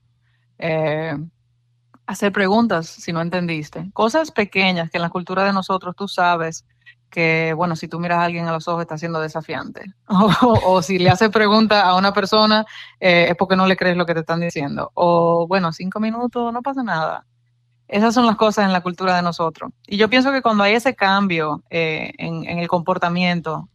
hacer 2.12 2.32
preguntas 2.32 2.86
si 2.86 3.12
no 3.12 3.20
entendiste. 3.20 3.90
Cosas 3.92 4.30
pequeñas 4.30 4.90
que 4.90 4.98
en 4.98 5.02
la 5.02 5.10
cultura 5.10 5.44
de 5.44 5.52
nosotros 5.52 5.94
tú 5.96 6.08
sabes 6.08 6.64
que, 7.10 7.52
bueno, 7.54 7.76
si 7.76 7.88
tú 7.88 8.00
miras 8.00 8.18
a 8.18 8.24
alguien 8.24 8.46
a 8.46 8.52
los 8.52 8.66
ojos 8.68 8.82
está 8.82 8.96
siendo 8.96 9.20
desafiante. 9.20 9.92
O, 10.64 10.82
si 10.82 10.98
le 10.98 11.10
haces 11.10 11.28
preguntas 11.28 11.84
a 11.84 11.94
una 11.94 12.12
persona 12.12 12.64
eh, 12.98 13.26
es 13.28 13.36
porque 13.36 13.54
no 13.54 13.66
le 13.66 13.76
crees 13.76 13.96
lo 13.96 14.06
que 14.06 14.14
te 14.14 14.20
están 14.20 14.40
diciendo. 14.40 14.90
O, 14.94 15.46
bueno, 15.46 15.72
cinco 15.72 16.00
minutos, 16.00 16.52
no 16.52 16.62
pasa 16.62 16.82
nada. 16.82 17.26
Esas 17.86 18.14
son 18.14 18.26
las 18.26 18.36
cosas 18.36 18.64
en 18.64 18.72
la 18.72 18.80
cultura 18.80 19.14
de 19.16 19.22
nosotros. 19.22 19.70
Y 19.86 19.98
yo 19.98 20.08
pienso 20.08 20.32
que 20.32 20.40
cuando 20.40 20.64
hay 20.64 20.74
ese 20.74 20.94
cambio 20.94 21.62
eh, 21.68 22.12
en, 22.16 22.44
en 22.48 22.58
el 22.58 22.68
comportamiento, 22.68 23.68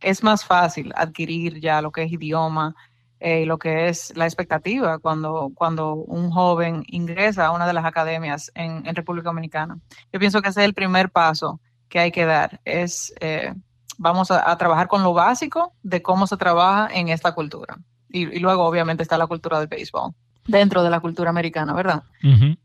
es 0.00 0.24
más 0.24 0.44
fácil 0.44 0.92
adquirir 0.96 1.60
ya 1.60 1.80
lo 1.80 1.92
que 1.92 2.02
es 2.02 2.12
idioma, 2.12 2.74
eh, 3.20 3.44
lo 3.44 3.58
que 3.58 3.88
es 3.88 4.16
la 4.16 4.24
expectativa 4.24 4.98
cuando, 4.98 5.52
cuando 5.54 5.94
un 5.94 6.30
joven 6.30 6.84
ingresa 6.88 7.46
a 7.46 7.52
una 7.52 7.66
de 7.66 7.74
las 7.74 7.84
academias 7.84 8.50
en, 8.54 8.82
República 8.94 9.28
Dominicana. 9.28 9.78
Yo 10.10 10.18
pienso 10.18 10.40
que 10.40 10.48
ese 10.48 10.60
es 10.60 10.66
el 10.66 10.74
primer 10.74 11.10
paso 11.10 11.60
que 11.88 11.98
hay 11.98 12.10
que 12.10 12.24
dar, 12.24 12.60
es 12.64 13.12
eh, 13.20 13.52
vamos 13.98 14.30
a, 14.30 14.56
trabajar 14.56 14.88
con 14.88 15.02
lo 15.02 15.12
básico 15.12 15.74
de 15.82 16.00
cómo 16.00 16.26
se 16.26 16.38
trabaja 16.38 16.88
en 16.94 17.08
esta 17.08 17.32
cultura. 17.32 17.78
Y, 18.08 18.40
luego 18.40 18.64
obviamente 18.64 19.02
está 19.02 19.18
la 19.18 19.26
cultura 19.26 19.58
del 19.58 19.68
béisbol 19.68 20.12
dentro 20.46 20.82
de 20.82 20.90
la 20.90 21.00
cultura 21.00 21.28
americana, 21.30 21.74
¿verdad? 21.74 22.02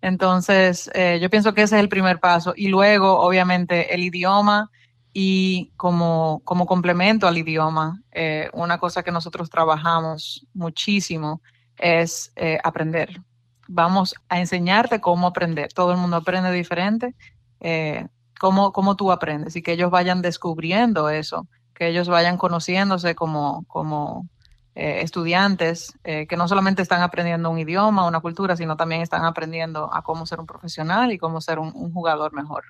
Entonces, 0.02 0.90
eh, 0.94 1.20
yo 1.22 1.30
pienso 1.30 1.54
que 1.54 1.64
ese 1.64 1.76
es 1.76 1.82
el 1.82 1.90
primer 1.90 2.20
paso. 2.20 2.54
Y 2.56 2.70
luego, 2.70 3.20
obviamente, 3.20 3.94
el 3.94 4.02
idioma 4.02 4.72
y 5.18 5.72
como, 5.78 6.42
como 6.44 6.66
complemento 6.66 7.26
al 7.26 7.38
idioma, 7.38 8.02
eh, 8.12 8.50
una 8.52 8.80
cosa 8.80 9.02
que 9.02 9.14
nosotros 9.14 9.50
trabajamos 9.50 10.46
muchísimo 10.54 11.42
es 11.78 12.34
eh, 12.36 12.60
aprender. 12.62 13.22
Vamos 13.70 14.14
a 14.28 14.42
enseñarte 14.42 15.00
cómo 15.00 15.28
aprender. 15.28 15.72
Todo 15.72 15.94
el 15.94 16.00
mundo 16.00 16.18
aprende 16.18 16.52
diferente. 16.52 17.16
Eh, 17.62 18.06
cómo, 18.42 18.74
cómo, 18.74 18.98
tú 18.98 19.10
aprendes 19.10 19.56
y 19.56 19.62
que 19.62 19.72
ellos 19.72 19.90
vayan 19.90 20.22
descubriendo 20.22 21.08
eso, 21.08 21.48
que 21.74 21.88
ellos 21.88 22.10
vayan 22.10 22.36
conociéndose 22.36 23.16
como, 23.16 23.64
como 23.70 24.28
estudiantes, 24.76 25.94
que 26.04 26.36
no 26.36 26.50
solamente 26.50 26.82
están 26.82 27.02
aprendiendo 27.02 27.50
un 27.50 27.58
idioma, 27.58 28.06
una 28.06 28.20
cultura, 28.20 28.58
sino 28.58 28.76
también 28.76 29.02
están 29.02 29.24
aprendiendo 29.24 29.90
a 29.94 30.02
cómo 30.02 30.26
ser 30.26 30.42
un 30.42 30.46
profesional 30.46 31.14
y 31.14 31.18
cómo 31.18 31.40
ser 31.40 31.60
un, 31.60 31.72
un 31.74 31.94
jugador 31.94 32.34
mejor. 32.34 32.66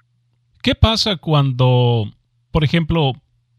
¿Qué 0.61 0.75
pasa 0.75 1.17
cuando 1.17 2.05
por 2.55 2.63
ejemplo, 2.63 3.11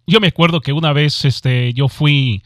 yo 0.07 0.21
me 0.21 0.29
acuerdo 0.29 0.62
que 0.62 0.73
una 0.73 0.95
vez 0.95 1.26
este, 1.26 1.75
yo 1.75 1.87
fui 1.87 2.43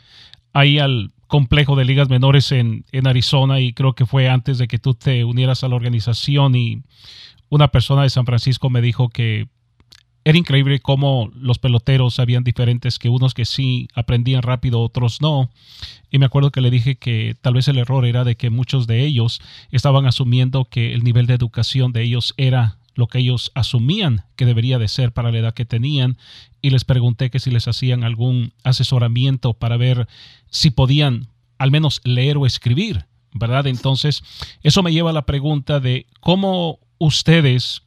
ahí 0.53 0.81
al 0.81 1.13
complejo 1.29 1.77
de 1.77 1.85
ligas 1.85 2.09
menores 2.09 2.51
en, 2.51 2.85
en, 2.91 3.07
Arizona 3.07 3.61
y 3.61 3.73
creo 3.73 3.93
que 3.93 4.05
fue 4.05 4.29
antes 4.29 4.59
de 4.59 4.67
que 4.67 4.81
tú 4.81 4.95
te 4.95 5.25
unieras 5.25 5.63
a 5.63 5.69
la 5.69 5.77
organización 5.77 6.57
y 6.57 6.83
una 7.51 7.69
persona 7.69 8.03
de 8.03 8.11
San 8.11 8.27
Francisco 8.27 8.69
me 8.69 8.83
dijo 8.83 9.11
que 9.11 9.47
era 10.25 10.39
increíble 10.39 10.81
cómo 10.81 11.31
los 11.37 11.61
peloteros 11.61 12.19
habían 12.19 12.43
diferentes, 12.43 12.99
que 12.99 13.09
unos 13.09 13.33
que 13.33 13.45
sí 13.45 13.87
aprendían 13.95 14.43
rápido, 14.43 14.81
otros 14.81 15.23
no. 15.23 15.53
Y 16.11 16.19
me 16.19 16.27
acuerdo 16.27 16.51
que 16.51 16.63
le 16.63 16.73
dije 16.73 16.97
que 16.97 17.37
tal 17.41 17.55
vez 17.55 17.69
el 17.69 17.79
error 17.79 18.05
era 18.07 18.25
de 18.25 18.35
que 18.35 18.51
muchos 18.51 18.89
de 18.89 19.05
ellos 19.05 19.41
estaban 19.71 20.05
asumiendo 20.05 20.65
que 20.65 20.95
el 20.95 21.05
nivel 21.05 21.27
de 21.29 21.35
educación 21.35 21.93
de 21.93 22.03
ellos 22.03 22.35
era 22.37 22.80
lo 23.01 23.09
que 23.09 23.19
ellos 23.19 23.51
asumían 23.55 24.25
que 24.37 24.47
debería 24.47 24.79
de 24.79 24.87
ser 24.87 25.13
para 25.13 25.33
la 25.33 25.39
edad 25.39 25.55
que 25.55 25.65
tenían 25.65 26.19
y 26.63 26.71
les 26.71 26.85
pregunté 26.85 27.31
que 27.31 27.41
si 27.41 27.51
les 27.51 27.67
hacían 27.67 28.05
algún 28.05 28.53
asesoramiento 28.63 29.55
para 29.55 29.77
ver 29.77 30.07
si 30.51 30.71
podían 30.71 31.29
al 31.59 31.71
menos 31.71 32.01
leer 32.05 32.37
o 32.37 32.47
escribir, 32.47 33.07
¿verdad? 33.33 33.67
Entonces, 33.67 34.23
eso 34.63 34.83
me 34.83 34.93
lleva 34.93 35.11
a 35.11 35.15
la 35.15 35.27
pregunta 35.27 35.81
de 35.81 36.07
cómo 36.21 36.79
ustedes 36.99 37.83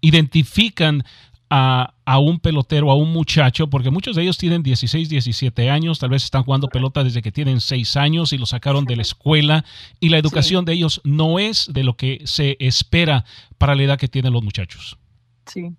identifican 0.00 1.04
a, 1.50 1.94
a, 2.04 2.18
un 2.18 2.38
pelotero, 2.38 2.90
a 2.90 2.94
un 2.94 3.12
muchacho, 3.12 3.68
porque 3.68 3.90
muchos 3.90 4.16
de 4.16 4.22
ellos 4.22 4.38
tienen 4.38 4.62
16, 4.62 5.08
17 5.08 5.70
años, 5.70 5.98
tal 5.98 6.10
vez 6.10 6.24
están 6.24 6.42
jugando 6.42 6.68
pelota 6.68 7.04
desde 7.04 7.22
que 7.22 7.32
tienen 7.32 7.60
6 7.60 7.96
años 7.96 8.32
y 8.32 8.38
lo 8.38 8.46
sacaron 8.46 8.84
de 8.84 8.96
la 8.96 9.02
escuela 9.02 9.64
y 10.00 10.08
la 10.08 10.18
educación 10.18 10.64
de 10.64 10.72
ellos 10.72 11.00
no 11.04 11.38
es 11.38 11.70
de 11.72 11.84
lo 11.84 11.96
que 11.96 12.20
se 12.24 12.56
espera 12.60 13.24
para 13.58 13.74
la 13.74 13.82
edad 13.82 13.98
que 13.98 14.08
tienen 14.08 14.32
los 14.32 14.42
muchachos. 14.42 14.98
Sí. 15.46 15.72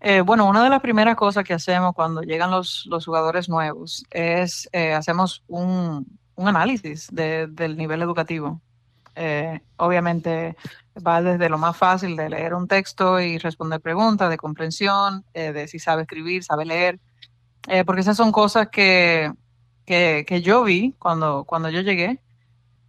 Eh, 0.00 0.20
bueno, 0.20 0.46
una 0.48 0.62
de 0.62 0.70
las 0.70 0.80
primeras 0.80 1.16
cosas 1.16 1.44
que 1.44 1.54
hacemos 1.54 1.94
cuando 1.94 2.22
llegan 2.22 2.50
los, 2.50 2.86
los 2.86 3.04
jugadores 3.04 3.48
nuevos 3.48 4.04
es 4.10 4.68
eh, 4.72 4.92
hacemos 4.92 5.42
un, 5.48 6.06
un 6.36 6.48
análisis 6.48 7.08
de, 7.10 7.48
del 7.48 7.76
nivel 7.76 8.02
educativo. 8.02 8.60
Eh, 9.16 9.60
obviamente 9.78 10.56
va 11.06 11.22
desde 11.22 11.48
lo 11.48 11.58
más 11.58 11.76
fácil 11.76 12.16
de 12.16 12.28
leer 12.28 12.54
un 12.54 12.68
texto 12.68 13.20
y 13.20 13.38
responder 13.38 13.80
preguntas 13.80 14.30
de 14.30 14.36
comprensión, 14.36 15.24
eh, 15.34 15.52
de 15.52 15.68
si 15.68 15.78
sabe 15.78 16.02
escribir, 16.02 16.44
sabe 16.44 16.64
leer, 16.64 17.00
eh, 17.68 17.84
porque 17.84 18.00
esas 18.00 18.16
son 18.16 18.32
cosas 18.32 18.68
que, 18.68 19.32
que, 19.84 20.24
que, 20.26 20.42
yo 20.42 20.64
vi 20.64 20.94
cuando, 20.98 21.44
cuando 21.44 21.68
yo 21.70 21.80
llegué 21.80 22.20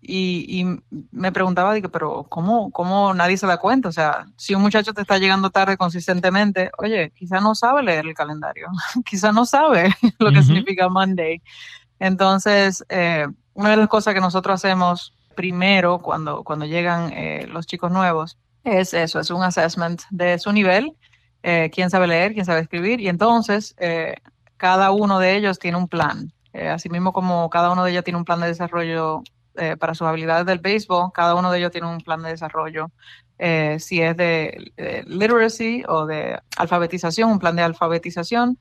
y, 0.02 0.46
y 0.48 0.80
me 1.12 1.32
preguntaba, 1.32 1.74
digo, 1.74 1.90
pero 1.90 2.24
¿cómo, 2.30 2.72
¿cómo 2.72 3.14
nadie 3.14 3.38
se 3.38 3.48
da 3.48 3.58
cuenta? 3.58 3.90
O 3.90 3.92
sea, 3.92 4.26
si 4.38 4.56
un 4.56 4.62
muchacho 4.62 4.94
te 4.94 5.02
está 5.02 5.18
llegando 5.18 5.50
tarde 5.50 5.78
consistentemente, 5.78 6.72
oye, 6.78 7.12
quizá 7.12 7.42
no 7.42 7.56
sabe 7.56 7.84
leer 7.84 8.06
el 8.08 8.14
calendario, 8.14 8.68
quizá 9.06 9.32
no 9.32 9.46
sabe 9.46 9.94
lo 10.20 10.32
que 10.32 10.40
uh 10.40 10.42
-huh. 10.42 10.46
significa 10.46 10.88
Monday. 10.90 11.42
Entonces, 12.00 12.86
eh, 12.90 13.28
una 13.54 13.72
de 13.72 13.78
las 13.78 13.90
cosas 13.90 14.14
que 14.14 14.22
nosotros 14.22 14.56
hacemos 14.56 15.14
primero 15.40 16.00
cuando, 16.00 16.44
cuando 16.44 16.66
llegan 16.66 17.14
eh, 17.14 17.48
los 17.48 17.66
chicos 17.66 17.94
nuevos 17.94 18.38
es 18.66 18.94
eso, 18.94 19.22
es 19.22 19.30
un 19.30 19.42
assessment 19.42 20.02
de 20.10 20.38
su 20.38 20.52
nivel, 20.52 20.98
eh, 21.44 21.72
quién 21.74 21.90
sabe 21.90 22.08
leer, 22.08 22.34
quién 22.34 22.46
sabe 22.46 22.60
escribir, 22.60 23.00
y 23.00 23.08
entonces 23.08 23.74
eh, 23.80 24.16
cada 24.58 24.92
uno 24.92 25.18
de 25.18 25.38
ellos 25.38 25.58
tiene 25.58 25.78
un 25.78 25.88
plan. 25.88 26.34
Asimismo 26.54 27.14
como 27.14 27.50
cada 27.50 27.72
uno 27.72 27.86
de 27.86 27.92
ellos 27.92 28.04
tiene 28.04 28.18
un 28.18 28.26
plan 28.26 28.42
de 28.42 28.48
desarrollo 28.48 29.24
para 29.80 29.94
sus 29.94 30.08
habilidades 30.08 30.46
del 30.46 30.60
béisbol, 30.60 31.12
cada 31.14 31.36
uno 31.36 31.52
de 31.52 31.60
ellos 31.60 31.72
tiene 31.72 31.88
un 31.88 32.00
plan 32.00 32.22
de 32.22 32.32
desarrollo. 32.32 32.92
si 33.78 34.02
es 34.02 34.18
de, 34.18 34.74
literacy 35.06 35.84
o 35.88 36.06
de 36.06 36.38
alfabetización, 36.58 37.32
un 37.32 37.40
plan 37.40 37.56
de 37.56 37.62
alfabetización, 37.62 38.58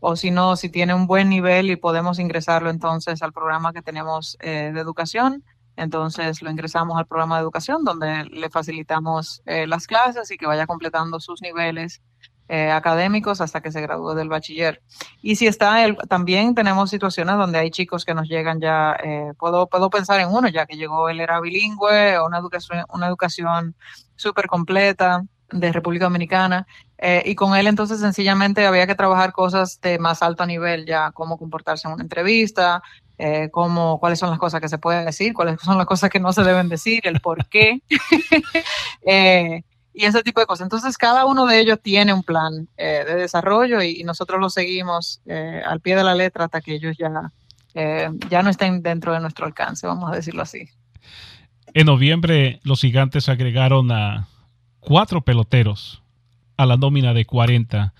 o 0.00 0.16
si 0.16 0.30
no, 0.30 0.54
si 0.54 0.68
tiene 0.68 0.94
un 0.94 1.08
buen 1.08 1.28
nivel 1.28 1.70
y 1.70 1.76
podemos 1.76 2.20
ingresarlo 2.20 2.70
entonces 2.70 3.22
al 3.22 3.32
programa 3.32 3.72
que 3.72 3.82
tenemos 3.82 4.36
de 4.40 4.78
educación, 4.78 5.42
entonces 5.78 6.42
lo 6.42 6.50
ingresamos 6.50 6.98
al 6.98 7.06
programa 7.06 7.36
de 7.36 7.42
educación 7.42 7.84
donde 7.84 8.24
le 8.24 8.50
facilitamos 8.50 9.42
eh, 9.46 9.66
las 9.66 9.86
clases 9.86 10.30
y 10.30 10.36
que 10.36 10.46
vaya 10.46 10.66
completando 10.66 11.20
sus 11.20 11.40
niveles 11.40 12.02
eh, 12.50 12.70
académicos 12.70 13.42
hasta 13.42 13.60
que 13.60 13.70
se 13.70 13.82
gradúe 13.82 14.14
del 14.14 14.30
bachiller. 14.30 14.82
Y 15.20 15.36
si 15.36 15.46
está, 15.46 15.84
el, 15.84 15.98
también 16.08 16.54
tenemos 16.54 16.88
situaciones 16.88 17.36
donde 17.36 17.58
hay 17.58 17.70
chicos 17.70 18.06
que 18.06 18.14
nos 18.14 18.26
llegan 18.26 18.58
ya, 18.58 18.96
eh, 19.04 19.32
puedo, 19.38 19.66
puedo 19.66 19.90
pensar 19.90 20.18
en 20.20 20.30
uno 20.30 20.48
ya 20.48 20.64
que 20.64 20.76
llegó, 20.76 21.10
él 21.10 21.20
era 21.20 21.40
bilingüe, 21.40 22.18
una 22.24 22.38
educación, 22.38 22.84
una 22.88 23.06
educación 23.06 23.76
súper 24.16 24.46
completa 24.46 25.24
de 25.50 25.72
República 25.72 26.06
Dominicana, 26.06 26.66
eh, 26.96 27.22
y 27.26 27.34
con 27.34 27.54
él 27.54 27.66
entonces 27.66 28.00
sencillamente 28.00 28.66
había 28.66 28.86
que 28.86 28.94
trabajar 28.94 29.32
cosas 29.32 29.80
de 29.80 29.98
más 29.98 30.22
alto 30.22 30.46
nivel, 30.46 30.86
ya 30.86 31.12
cómo 31.12 31.38
comportarse 31.38 31.86
en 31.86 31.94
una 31.94 32.02
entrevista, 32.02 32.82
eh, 33.18 33.48
cómo, 33.50 33.98
cuáles 33.98 34.18
son 34.18 34.30
las 34.30 34.38
cosas 34.38 34.60
que 34.60 34.68
se 34.68 34.78
pueden 34.78 35.04
decir, 35.04 35.34
cuáles 35.34 35.60
son 35.60 35.76
las 35.76 35.86
cosas 35.86 36.08
que 36.10 36.20
no 36.20 36.32
se 36.32 36.42
deben 36.44 36.68
decir, 36.68 37.00
el 37.04 37.20
por 37.20 37.46
qué, 37.46 37.82
eh, 39.06 39.62
y 39.92 40.04
ese 40.04 40.22
tipo 40.22 40.40
de 40.40 40.46
cosas. 40.46 40.66
Entonces, 40.66 40.96
cada 40.96 41.26
uno 41.26 41.46
de 41.46 41.60
ellos 41.60 41.80
tiene 41.82 42.12
un 42.12 42.22
plan 42.22 42.68
eh, 42.76 43.04
de 43.06 43.16
desarrollo 43.16 43.82
y, 43.82 44.00
y, 44.00 44.04
nosotros 44.04 44.40
lo 44.40 44.48
seguimos 44.48 45.20
eh, 45.26 45.60
al 45.66 45.80
pie 45.80 45.96
de 45.96 46.04
la 46.04 46.14
letra 46.14 46.44
hasta 46.44 46.60
que 46.60 46.74
ellos 46.74 46.96
ya, 46.96 47.32
ya 48.30 48.42
no 48.42 48.50
estén 48.50 48.82
dentro 48.82 49.12
de 49.12 49.20
nuestro 49.20 49.46
alcance, 49.46 49.86
vamos 49.86 50.10
a 50.10 50.14
decirlo 50.14 50.42
así. 50.42 50.68
En 51.74 51.86
noviembre, 51.86 52.60
los 52.62 52.80
gigantes 52.80 53.28
agregaron 53.28 53.90
a 53.92 54.28
cuatro 54.80 55.20
peloteros 55.22 56.02
a 56.56 56.66
la 56.66 56.76
nómina 56.76 57.14
de 57.14 57.24
40 57.24 57.92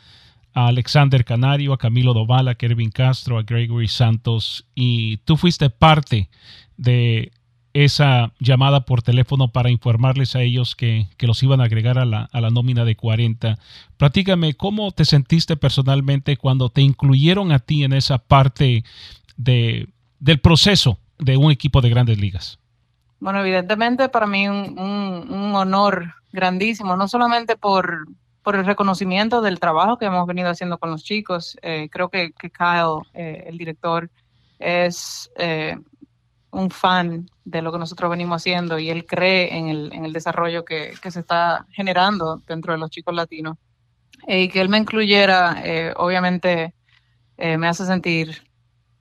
Alexander 0.67 1.25
Canario, 1.25 1.73
a 1.73 1.79
Camilo 1.79 2.15
Doval, 2.15 2.49
a 2.49 2.55
Kervin 2.55 2.91
Castro, 2.91 3.39
a 3.39 3.43
Gregory 3.43 3.89
Santos, 3.89 4.67
y 4.75 5.19
tú 5.19 5.37
fuiste 5.37 5.71
parte 5.71 6.29
de 6.77 7.31
esa 7.75 8.33
llamada 8.41 8.81
por 8.85 9.03
teléfono 9.03 9.49
para 9.49 9.71
informarles 9.71 10.35
a 10.35 10.43
ellos 10.43 10.75
que, 10.75 11.07
que 11.17 11.27
los 11.27 11.43
iban 11.43 11.61
a 11.61 11.65
agregar 11.65 11.99
a 11.99 12.05
la, 12.05 12.29
a 12.33 12.41
la, 12.41 12.51
nómina 12.51 12.85
de 12.85 12.97
40. 12.97 13.57
Platícame, 13.97 14.55
¿cómo 14.55 14.91
te 14.91 15.05
sentiste 15.05 15.57
personalmente 15.57 16.37
cuando 16.37 16.71
te 16.71 16.81
incluyeron 16.81 17.53
a 17.53 17.61
ti 17.61 17.85
en 17.85 17.93
esa 17.93 18.19
parte 18.19 18.85
de, 19.37 19.87
del 20.19 20.41
proceso 20.41 20.99
de 21.19 21.37
un 21.37 21.53
equipo 21.53 21.81
de 21.81 21.91
grandes 21.91 22.19
ligas? 22.19 22.59
Bueno, 23.21 23.41
evidentemente 23.41 24.09
para 24.09 24.27
mí 24.27 24.49
un, 24.49 24.77
un 24.79 25.55
honor 25.55 26.15
grandísimo, 26.33 26.97
no 26.97 27.07
solamente 27.07 27.57
por, 27.57 28.07
por 28.49 28.57
el 28.57 28.65
reconocimiento 28.65 29.43
del 29.43 29.61
trabajo 29.61 29.99
que 29.99 30.07
hemos 30.07 30.27
venido 30.27 30.49
haciendo 30.49 30.79
con 30.79 30.91
los 30.91 31.05
chicos. 31.05 31.59
Eh, 31.61 31.91
creo 31.93 32.09
que, 32.09 32.33
que 32.33 32.49
Kyle, 32.49 33.03
eh, 33.13 33.45
el 33.47 33.59
director, 33.59 34.09
es 34.59 35.31
eh, 35.37 35.77
un 36.51 36.71
fan 36.71 37.29
de 37.45 37.61
lo 37.61 37.71
que 37.71 37.79
nosotros 37.79 38.11
venimos 38.11 38.41
haciendo 38.41 38.79
y 38.79 38.89
él 38.89 39.05
cree 39.05 39.55
en 39.55 39.69
el, 39.69 39.93
en 39.93 40.07
el 40.07 40.15
desarrollo 40.15 40.65
que, 40.65 40.95
que, 41.03 41.11
se 41.11 41.21
está 41.21 41.67
generando 41.73 42.41
dentro 42.47 42.73
de 42.73 42.79
los 42.79 42.89
chicos 42.89 43.15
latinos. 43.15 43.59
y 44.27 44.49
que 44.49 44.63
él 44.63 44.71
me 44.71 44.79
incluyera, 44.79 45.63
obviamente, 45.97 46.73
me 47.37 47.69
hace 47.69 47.85
sentir 47.85 48.45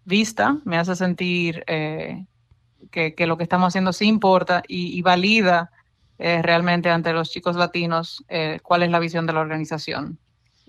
vista, 0.03 0.57
me 0.65 0.77
hace 0.77 0.93
sentir 0.97 1.63
que, 1.65 3.15
que, 3.15 3.27
lo 3.27 3.37
que 3.37 3.43
estamos 3.43 3.69
haciendo 3.69 3.93
sí 3.93 4.07
importa 4.07 4.61
y, 4.67 4.87
y 4.97 5.01
valida 5.01 5.71
eh, 6.19 6.41
realmente 6.41 6.89
ante 6.89 7.13
los 7.13 7.29
chicos 7.29 7.55
latinos 7.55 8.23
eh, 8.27 8.59
cuál 8.63 8.83
es 8.83 8.89
la 8.89 8.99
visión 8.99 9.25
de 9.25 9.33
la 9.33 9.41
organización. 9.41 10.17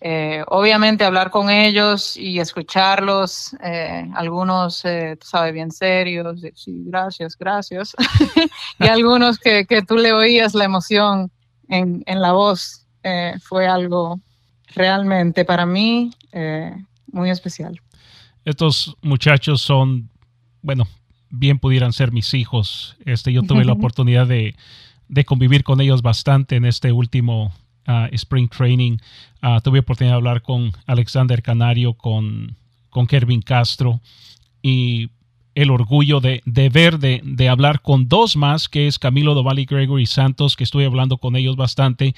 Eh, 0.01 0.45
obviamente 0.47 1.05
hablar 1.05 1.31
con 1.31 1.51
ellos 1.51 2.17
y 2.17 2.39
escucharlos, 2.39 3.57
eh, 3.65 4.09
algunos, 4.15 4.83
tú 4.83 5.27
sabes, 5.27 5.53
bien 5.53 5.73
serios, 5.73 6.41
sí, 6.55 6.85
gracias, 6.87 7.37
gracias, 7.37 7.97
y 8.79 8.87
algunos 8.87 9.41
que, 9.41 9.67
que, 9.67 9.83
tú 9.83 9.97
le 9.97 10.13
oías 10.13 10.55
la 10.55 10.65
emoción 10.65 11.33
en, 11.69 12.05
en 12.07 12.23
la 12.23 12.33
voz, 12.33 12.85
fue 13.43 13.67
algo 13.67 14.21
realmente 14.75 15.47
para 15.47 15.65
mí 15.65 16.11
muy 17.11 17.31
especial. 17.31 17.81
Estos 18.45 18.97
muchachos 19.03 19.63
son, 19.63 20.11
bueno, 20.63 20.87
bien 21.31 21.59
pudieran 21.59 21.93
ser 21.93 22.13
mis 22.13 22.35
hijos. 22.35 22.97
Este, 23.05 23.33
yo 23.33 23.43
tuve 23.43 23.65
la 23.65 23.73
oportunidad 23.75 24.27
de 24.27 24.55
de 25.09 25.25
convivir 25.25 25.65
con 25.65 25.81
ellos 25.81 26.03
bastante 26.03 26.57
en 26.57 26.65
este 26.65 26.93
último 26.93 27.53
uh, 27.87 28.07
Spring 28.13 28.49
Training. 28.49 28.99
Uh, 29.43 29.61
tuve 29.63 29.81
oportunidad 29.81 30.15
de 30.15 30.19
hablar 30.19 30.43
con 30.43 30.73
Alexander 30.87 31.43
Canario, 31.43 31.95
con, 31.95 32.57
con 32.91 33.07
Kervin 33.07 33.43
Castro 33.43 34.01
y 34.63 35.11
el 35.55 35.71
orgullo 35.71 36.21
de, 36.21 36.41
de 36.45 36.69
ver, 36.69 37.01
de, 37.01 37.49
hablar 37.49 37.83
con 37.83 38.09
dos 38.09 38.37
más, 38.37 38.69
que 38.69 38.87
es 38.87 38.97
Camilo 38.99 39.35
Doval 39.35 39.59
y 39.59 39.65
Gregory 39.65 40.07
Santos, 40.07 40.55
que 40.55 40.63
estoy 40.63 40.85
hablando 40.85 41.19
con 41.19 41.35
ellos 41.35 41.57
bastante, 41.57 42.15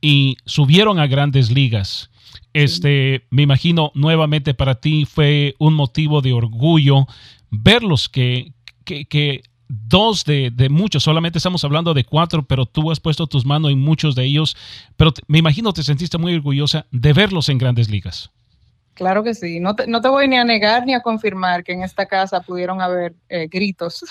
y 0.00 0.36
subieron 0.44 1.00
a 1.00 1.08
grandes 1.08 1.50
ligas. 1.50 2.10
Este, 2.52 3.26
me 3.30 3.42
imagino, 3.42 3.90
nuevamente 3.94 4.54
para 4.54 4.76
ti 4.76 5.06
fue 5.06 5.56
un 5.58 5.74
motivo 5.74 6.20
de 6.20 6.34
orgullo 6.34 7.08
verlos 7.50 8.08
que, 8.08 8.52
que 8.84 9.42
dos 9.88 10.24
de, 10.24 10.50
de, 10.52 10.68
muchos, 10.68 11.02
solamente 11.02 11.38
estamos 11.38 11.64
hablando 11.64 11.94
de 11.94 12.04
cuatro, 12.04 12.42
pero 12.42 12.66
tú 12.66 12.90
has 12.90 13.00
puesto 13.00 13.26
tus 13.26 13.44
manos 13.44 13.70
en 13.70 13.78
muchos 13.78 14.14
de 14.14 14.24
ellos, 14.24 14.56
pero 14.96 15.12
te, 15.12 15.22
me 15.26 15.38
imagino 15.38 15.72
te 15.72 15.82
sentiste 15.82 16.18
muy 16.18 16.34
orgullosa 16.34 16.86
de 16.90 17.12
verlos 17.12 17.48
en 17.48 17.58
grandes 17.58 17.90
ligas. 17.90 18.30
Claro 18.94 19.24
que 19.24 19.34
sí, 19.34 19.58
no 19.58 19.74
te, 19.74 19.86
no 19.86 20.00
te 20.00 20.08
voy 20.08 20.28
ni 20.28 20.36
a 20.36 20.44
negar 20.44 20.86
ni 20.86 20.94
a 20.94 21.00
confirmar 21.00 21.64
que 21.64 21.72
en 21.72 21.82
esta 21.82 22.06
casa 22.06 22.40
pudieron 22.40 22.80
haber 22.80 23.14
eh, 23.28 23.48
gritos 23.50 24.04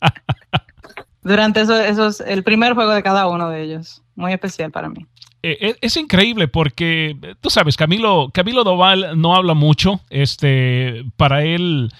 durante 1.22 1.60
esos, 1.60 1.78
esos, 1.80 2.20
el 2.20 2.42
primer 2.42 2.74
juego 2.74 2.90
de 2.90 3.02
cada 3.02 3.28
uno 3.28 3.48
de 3.48 3.62
ellos, 3.62 4.02
muy 4.16 4.32
especial 4.32 4.72
para 4.72 4.88
mí. 4.88 5.06
Eh, 5.48 5.76
es 5.80 5.96
increíble 5.96 6.48
porque 6.48 7.16
tú 7.40 7.50
sabes, 7.50 7.76
Camilo, 7.76 8.30
Camilo 8.34 8.64
Doval 8.64 9.20
no 9.20 9.36
habla 9.36 9.54
mucho. 9.54 10.00
Este, 10.10 11.04
para 11.16 11.44
él, 11.44 11.92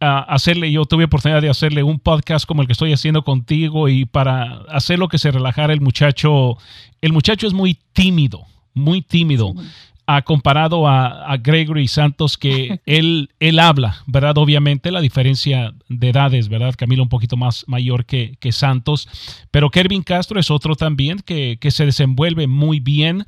hacerle, 0.00 0.72
yo 0.72 0.84
tuve 0.86 1.04
oportunidad 1.04 1.42
de 1.42 1.50
hacerle 1.50 1.82
un 1.82 1.98
podcast 1.98 2.46
como 2.46 2.62
el 2.62 2.66
que 2.66 2.72
estoy 2.72 2.92
haciendo 2.92 3.22
contigo 3.22 3.88
y 3.88 4.06
para 4.06 4.62
hacerlo 4.68 5.08
que 5.08 5.18
se 5.18 5.30
relajara 5.30 5.72
el 5.72 5.80
muchacho, 5.80 6.56
el 7.00 7.12
muchacho 7.12 7.46
es 7.46 7.52
muy 7.52 7.78
tímido, 7.92 8.46
muy 8.74 9.02
tímido. 9.02 9.52
Sí. 9.56 9.66
Uh, 10.08 10.22
comparado 10.24 10.88
a, 10.88 11.30
a, 11.30 11.36
Gregory 11.36 11.86
Santos, 11.86 12.36
que 12.36 12.80
él, 12.86 13.30
él 13.38 13.60
habla, 13.60 14.02
¿verdad? 14.06 14.36
Obviamente 14.38 14.90
la 14.90 15.00
diferencia 15.00 15.72
de 15.88 16.08
edades, 16.08 16.48
¿verdad? 16.48 16.74
Camilo 16.76 17.04
un 17.04 17.08
poquito 17.08 17.36
más 17.36 17.64
mayor 17.68 18.04
que, 18.06 18.36
que 18.40 18.50
Santos, 18.50 19.08
pero 19.52 19.70
Kervin 19.70 20.02
Castro 20.02 20.40
es 20.40 20.50
otro 20.50 20.74
también 20.74 21.20
que, 21.20 21.58
que 21.60 21.70
se 21.70 21.86
desenvuelve 21.86 22.48
muy 22.48 22.80
bien 22.80 23.24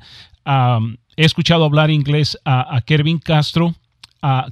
he 1.15 1.25
escuchado 1.25 1.65
hablar 1.65 1.89
inglés 1.89 2.37
a, 2.45 2.75
a 2.75 2.81
Kervin 2.81 3.19
Castro 3.19 3.75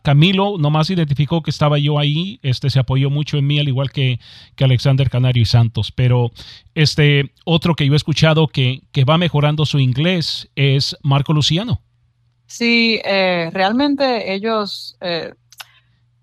Camilo 0.03 0.57
nomás 0.57 0.89
identificó 0.89 1.41
que 1.41 1.49
estaba 1.49 1.79
yo 1.79 1.97
ahí, 1.97 2.39
este 2.43 2.69
se 2.69 2.79
apoyó 2.79 3.09
mucho 3.09 3.37
en 3.37 3.47
mí, 3.47 3.57
al 3.57 3.69
igual 3.69 3.89
que, 3.89 4.19
que 4.55 4.65
Alexander 4.65 5.09
Canario 5.09 5.43
y 5.43 5.45
Santos. 5.45 5.93
Pero 5.93 6.31
este 6.75 7.31
otro 7.45 7.75
que 7.75 7.85
yo 7.85 7.93
he 7.93 7.95
escuchado 7.95 8.47
que, 8.47 8.81
que 8.91 9.05
va 9.05 9.17
mejorando 9.17 9.65
su 9.65 9.79
inglés 9.79 10.49
es 10.55 10.97
Marco 11.03 11.31
Luciano. 11.31 11.81
Sí, 12.47 12.99
eh, 13.05 13.49
realmente 13.53 14.33
ellos, 14.33 14.97
eh, 14.99 15.33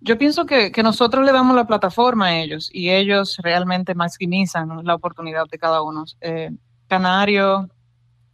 yo 0.01 0.19
pienso 0.19 0.45
que, 0.45 0.71
que, 0.71 0.83
nosotros 0.83 1.25
le 1.25 1.33
damos 1.33 1.57
la 1.57 1.67
plataforma 1.67 2.27
a 2.27 2.41
ellos 2.41 2.69
y 2.71 2.91
ellos 2.91 3.39
realmente 3.43 3.95
maximizan 3.95 4.85
la 4.85 4.95
oportunidad 4.95 5.47
de 5.51 5.59
cada 5.59 5.81
uno. 5.81 6.05
Eh, 6.21 6.51
Canario, 6.87 7.71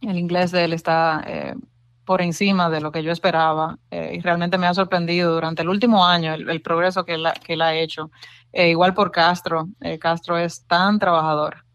el 0.01 0.17
inglés 0.17 0.51
de 0.51 0.65
él 0.65 0.73
está 0.73 1.23
por 2.05 2.21
encima 2.21 2.69
de 2.69 2.81
lo 2.81 2.91
que 2.91 3.03
yo 3.03 3.11
esperaba 3.11 3.77
eh, 3.91 4.13
y 4.15 4.19
realmente 4.21 4.57
me 4.57 4.67
ha 4.67 4.73
sorprendido 4.73 5.33
durante 5.33 5.63
el 5.63 5.69
último 5.69 6.05
año 6.05 6.33
el, 6.33 6.61
progreso 6.61 7.03
que 7.03 7.15
él, 7.15 7.27
que 7.43 7.61
ha 7.61 7.75
hecho. 7.75 8.11
Eh, 8.53 8.69
igual 8.69 8.93
por 8.93 9.11
Castro, 9.11 9.67
eh, 9.81 9.99
Castro 9.99 10.37
es 10.37 10.65
tan 10.65 10.99
trabajador 10.99 11.65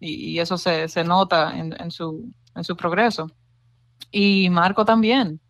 y, 0.00 0.38
eso 0.40 0.58
se, 0.58 0.88
se 0.88 1.04
nota 1.04 1.56
en, 1.56 1.74
en, 1.80 1.90
su, 1.90 2.32
en 2.54 2.64
su 2.64 2.76
progreso. 2.76 3.30
Y 4.10 4.48
Marco 4.50 4.84
también. 4.84 5.40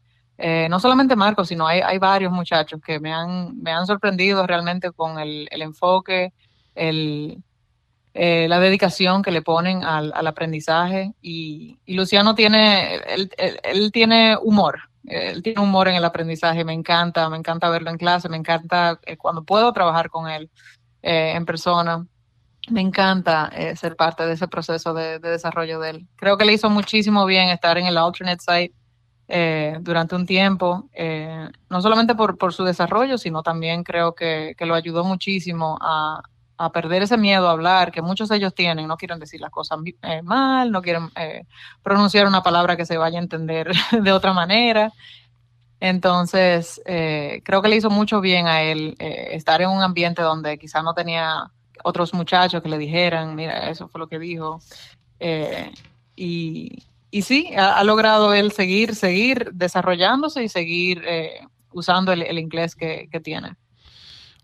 no 0.68 0.80
solamente 0.80 1.16
Marco, 1.16 1.44
sino 1.44 1.66
hay, 1.66 1.80
hay 1.80 1.98
varios 1.98 2.32
muchachos 2.32 2.80
que 2.84 3.00
me 3.00 3.12
han, 3.12 3.58
me 3.60 3.70
han 3.70 3.86
sorprendido 3.86 4.46
realmente 4.46 4.92
con 4.92 5.18
el, 5.18 5.48
el 5.50 5.62
enfoque, 5.62 6.32
el, 6.74 7.42
eh, 8.18 8.48
la 8.48 8.58
dedicación 8.60 9.20
que 9.20 9.30
le 9.30 9.42
ponen 9.42 9.84
al, 9.84 10.26
aprendizaje 10.26 11.12
y, 11.20 11.78
Luciano 11.86 12.34
tiene, 12.34 12.94
él, 12.94 13.92
tiene 13.92 14.38
humor, 14.40 14.78
él 15.04 15.42
tiene 15.42 15.60
humor 15.60 15.88
en 15.88 15.96
el 15.96 16.04
aprendizaje, 16.04 16.64
me 16.64 16.72
encanta, 16.72 17.28
me 17.28 17.36
encanta 17.36 17.68
verlo 17.68 17.90
en 17.90 17.98
clase, 17.98 18.30
me 18.30 18.38
encanta 18.38 18.98
eh, 19.04 19.18
cuando 19.18 19.44
puedo 19.44 19.70
trabajar 19.74 20.08
con 20.08 20.30
él 20.30 20.50
eh, 21.02 21.34
en 21.36 21.44
persona, 21.44 22.06
me 22.70 22.80
encanta 22.80 23.52
ser 23.76 23.96
parte 23.96 24.24
de 24.24 24.32
ese 24.32 24.48
proceso 24.48 24.94
de, 24.94 25.18
desarrollo 25.18 25.78
de 25.78 25.90
él. 25.90 26.08
Creo 26.16 26.38
que 26.38 26.46
le 26.46 26.54
hizo 26.54 26.70
muchísimo 26.70 27.26
bien 27.26 27.50
estar 27.50 27.76
en 27.76 27.84
el 27.84 27.98
alternate 27.98 28.40
site 28.40 28.74
durante 29.82 30.14
un 30.16 30.24
tiempo, 30.24 30.88
no 31.68 31.82
solamente 31.82 32.14
por, 32.14 32.38
por, 32.38 32.54
su 32.54 32.64
desarrollo, 32.64 33.18
sino 33.18 33.42
también 33.42 33.84
creo 33.84 34.14
que, 34.14 34.54
que 34.56 34.66
lo 34.66 34.74
ayudó 34.74 35.04
muchísimo 35.04 35.78
a, 35.80 36.22
a 36.58 36.72
perder 36.72 37.02
ese 37.02 37.16
miedo 37.16 37.48
a 37.48 37.52
hablar 37.52 37.92
que 37.92 38.02
muchos 38.02 38.28
de 38.28 38.36
ellos 38.36 38.54
tienen, 38.54 38.86
no 38.86 38.96
quieren 38.96 39.18
decir 39.18 39.40
las 39.40 39.50
cosas 39.50 39.78
eh, 40.02 40.22
mal, 40.22 40.70
no 40.70 40.82
quieren 40.82 41.10
eh, 41.16 41.44
pronunciar 41.82 42.26
una 42.26 42.42
palabra 42.42 42.76
que 42.76 42.86
se 42.86 42.96
vaya 42.96 43.18
a 43.18 43.22
entender 43.22 43.70
de 44.02 44.12
otra 44.12 44.32
manera. 44.32 44.92
Entonces, 45.78 46.80
eh, 46.86 47.42
creo 47.44 47.60
que 47.60 47.68
le 47.68 47.76
hizo 47.76 47.90
mucho 47.90 48.20
bien 48.20 48.46
a 48.46 48.62
él 48.62 48.96
estar 48.98 49.60
en 49.60 49.68
un 49.68 49.82
ambiente 49.82 50.22
donde 50.22 50.58
quizás 50.58 50.82
no 50.82 50.94
tenía 50.94 51.50
otros 51.84 52.14
muchachos 52.14 52.62
que 52.62 52.68
le 52.70 52.78
dijeran, 52.78 53.34
mira, 53.34 53.68
eso 53.68 53.86
fue 53.88 53.98
lo 53.98 54.08
que 54.08 54.18
dijo. 54.18 54.60
y, 56.16 56.82
y 57.10 57.22
sí, 57.22 57.52
ha, 57.56 57.84
logrado 57.84 58.32
él 58.32 58.52
seguir, 58.52 58.94
seguir 58.94 59.50
desarrollándose 59.52 60.42
y 60.42 60.48
seguir 60.48 61.04
usando 61.72 62.12
el, 62.12 62.38
inglés 62.38 62.74
que 62.74 63.20
tiene. 63.22 63.56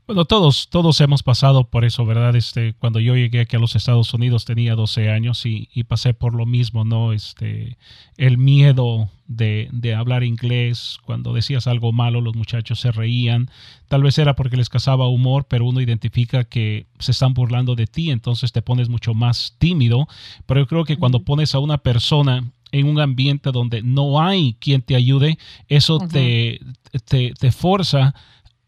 Bueno, 0.04 0.24
todos, 0.24 0.68
todos 0.68 1.00
hemos 1.00 1.22
pasado 1.22 1.62
por 1.62 1.84
eso, 1.84 2.04
¿verdad? 2.04 2.34
Este, 2.34 2.74
cuando 2.74 2.98
yo 2.98 3.14
llegué 3.14 3.40
aquí 3.40 3.54
a 3.54 3.60
los 3.60 3.76
Estados 3.76 4.12
Unidos 4.12 4.44
tenía 4.44 4.74
12 4.74 5.10
años 5.10 5.46
y, 5.46 5.68
pasé 5.84 6.12
por 6.12 6.34
lo 6.34 6.44
mismo, 6.44 6.84
¿no? 6.84 7.12
Este, 7.12 7.78
el 8.16 8.36
miedo 8.36 9.10
de, 9.28 9.68
de, 9.70 9.94
hablar 9.94 10.24
inglés, 10.24 10.98
cuando 11.04 11.32
decías 11.32 11.68
algo 11.68 11.92
malo 11.92 12.20
los 12.20 12.34
muchachos 12.34 12.80
se 12.80 12.90
reían, 12.90 13.48
tal 13.86 14.02
vez 14.02 14.18
era 14.18 14.34
porque 14.34 14.56
les 14.56 14.68
casaba 14.68 15.06
humor, 15.06 15.46
pero 15.48 15.66
uno 15.66 15.80
identifica 15.80 16.42
que 16.42 16.86
se 16.98 17.12
están 17.12 17.32
burlando 17.32 17.76
de 17.76 17.86
ti, 17.86 18.10
entonces 18.10 18.50
te 18.50 18.60
pones 18.60 18.88
mucho 18.88 19.14
más 19.14 19.54
tímido, 19.58 20.08
pero 20.46 20.60
yo 20.60 20.66
creo 20.66 20.84
que 20.84 20.96
cuando 20.96 21.22
pones 21.22 21.54
a 21.54 21.60
una 21.60 21.78
persona 21.78 22.50
en 22.72 22.88
un 22.88 22.98
ambiente 22.98 23.52
donde 23.52 23.82
no 23.82 24.20
hay 24.20 24.56
quien 24.58 24.82
te 24.82 24.96
ayude, 24.96 25.38
eso 25.68 25.98
te, 26.00 26.58
te, 27.04 27.34
te 27.38 27.52
forza 27.52 28.14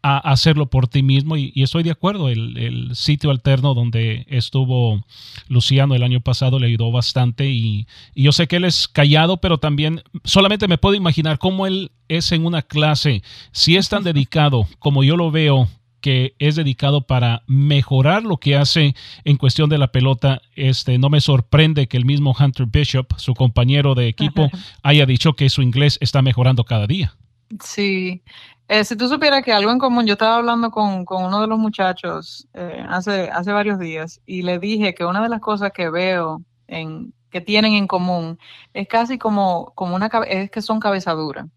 a 0.07 0.19
hacerlo 0.19 0.67
por 0.67 0.87
ti 0.87 1.01
mismo 1.01 1.35
y, 1.35 1.51
estoy 1.55 1.81
de 1.81 1.89
acuerdo, 1.89 2.29
el, 2.29 2.91
sitio 2.93 3.31
alterno 3.31 3.73
donde 3.73 4.27
estuvo 4.29 5.03
Luciano 5.47 5.95
el 5.95 6.03
año 6.03 6.21
pasado 6.21 6.59
le 6.59 6.67
ayudó 6.67 6.91
bastante 6.91 7.49
y, 7.49 7.87
yo 8.13 8.31
sé 8.31 8.47
que 8.47 8.57
él 8.57 8.65
es 8.65 8.87
callado, 8.87 9.37
pero 9.37 9.57
también 9.57 10.03
solamente 10.23 10.67
me 10.67 10.77
puedo 10.77 10.93
imaginar 10.93 11.39
cómo 11.39 11.65
él 11.65 11.91
es 12.07 12.31
en 12.31 12.45
una 12.45 12.61
clase, 12.61 13.23
si 13.51 13.77
es 13.77 13.89
tan 13.89 14.03
dedicado 14.03 14.67
como 14.77 15.03
yo 15.03 15.17
lo 15.17 15.31
veo 15.31 15.67
que 16.01 16.35
es 16.37 16.55
dedicado 16.55 17.07
para 17.07 17.41
mejorar 17.47 18.21
lo 18.21 18.37
que 18.37 18.55
hace 18.55 18.93
en 19.23 19.37
cuestión 19.37 19.71
de 19.71 19.79
la 19.79 19.91
pelota. 19.91 20.39
Este, 20.55 20.99
no 20.99 21.09
me 21.09 21.19
sorprende 21.19 21.87
que 21.87 21.97
el 21.97 22.05
mismo 22.05 22.35
Hunter 22.39 22.67
Bishop, 22.67 23.17
su 23.17 23.33
compañero 23.33 23.95
de 23.95 24.07
equipo, 24.07 24.51
haya 24.83 25.07
dicho 25.07 25.33
que 25.33 25.49
su 25.49 25.63
inglés 25.63 25.97
está 26.01 26.21
mejorando 26.21 26.63
cada 26.63 26.85
día. 26.85 27.15
Sí, 27.63 28.21
eh, 28.67 28.83
si 28.83 28.95
tú 28.95 29.07
supieras 29.07 29.43
que 29.43 29.53
algo 29.53 29.71
en 29.71 29.79
común, 29.79 30.05
yo 30.07 30.13
estaba 30.13 30.37
hablando 30.37 30.71
con, 30.71 31.05
uno 31.07 31.41
de 31.41 31.47
los 31.47 31.59
muchachos 31.59 32.47
eh, 32.53 32.83
hace, 32.89 33.29
hace 33.29 33.51
varios 33.51 33.79
días 33.79 34.21
y 34.25 34.41
le 34.41 34.57
dije 34.59 34.95
que 34.95 35.05
una 35.05 35.21
de 35.21 35.29
las 35.29 35.39
cosas 35.39 35.71
que 35.71 35.89
veo 35.89 36.41
en, 36.67 37.13
que 37.29 37.41
tienen 37.41 37.73
en 37.73 37.87
común 37.87 38.39
es 38.73 38.87
casi 38.87 39.17
como, 39.17 39.71
como 39.75 39.95
una 39.95 40.09
es 40.27 40.49
que 40.49 40.61
son 40.61 40.79
cabezaduras. 40.79 41.47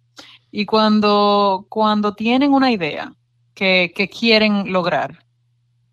Y 0.51 0.67
cuando, 0.67 1.67
cuando 1.69 2.15
tienen 2.15 2.53
una 2.53 2.71
idea 2.71 3.15
que, 3.55 3.93
que 3.95 4.09
quieren 4.09 4.73
lograr 4.73 5.25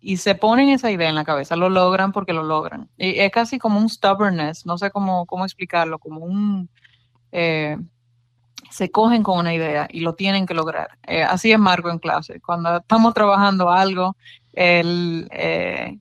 y 0.00 0.18
se 0.18 0.34
ponen 0.34 0.68
esa 0.68 0.90
idea 0.90 1.08
en 1.08 1.14
la 1.14 1.24
cabeza, 1.24 1.56
lo 1.56 1.68
logran 1.70 2.12
porque 2.12 2.32
lo 2.32 2.42
logran. 2.42 2.90
Y 2.96 3.18
es 3.18 3.30
casi 3.30 3.58
como 3.58 3.78
un 3.78 3.88
stubbornness, 3.88 4.66
no 4.66 4.78
sé 4.78 4.90
cómo, 4.90 5.26
cómo 5.26 5.44
explicarlo, 5.44 5.98
como 5.98 6.20
un... 6.20 6.68
Eh, 7.32 7.76
se 8.70 8.90
cogen 8.90 9.22
con 9.22 9.38
una 9.38 9.54
idea 9.54 9.88
y 9.90 10.00
lo 10.00 10.14
tienen 10.14 10.46
que 10.46 10.54
lograr. 10.54 10.98
Eh, 11.06 11.22
así 11.22 11.52
es 11.52 11.58
Marco 11.58 11.90
en 11.90 11.98
clase. 11.98 12.40
Cuando 12.40 12.78
estamos 12.78 13.14
trabajando 13.14 13.70
algo, 13.70 14.16
él 14.52 15.28
eh, 15.30 15.98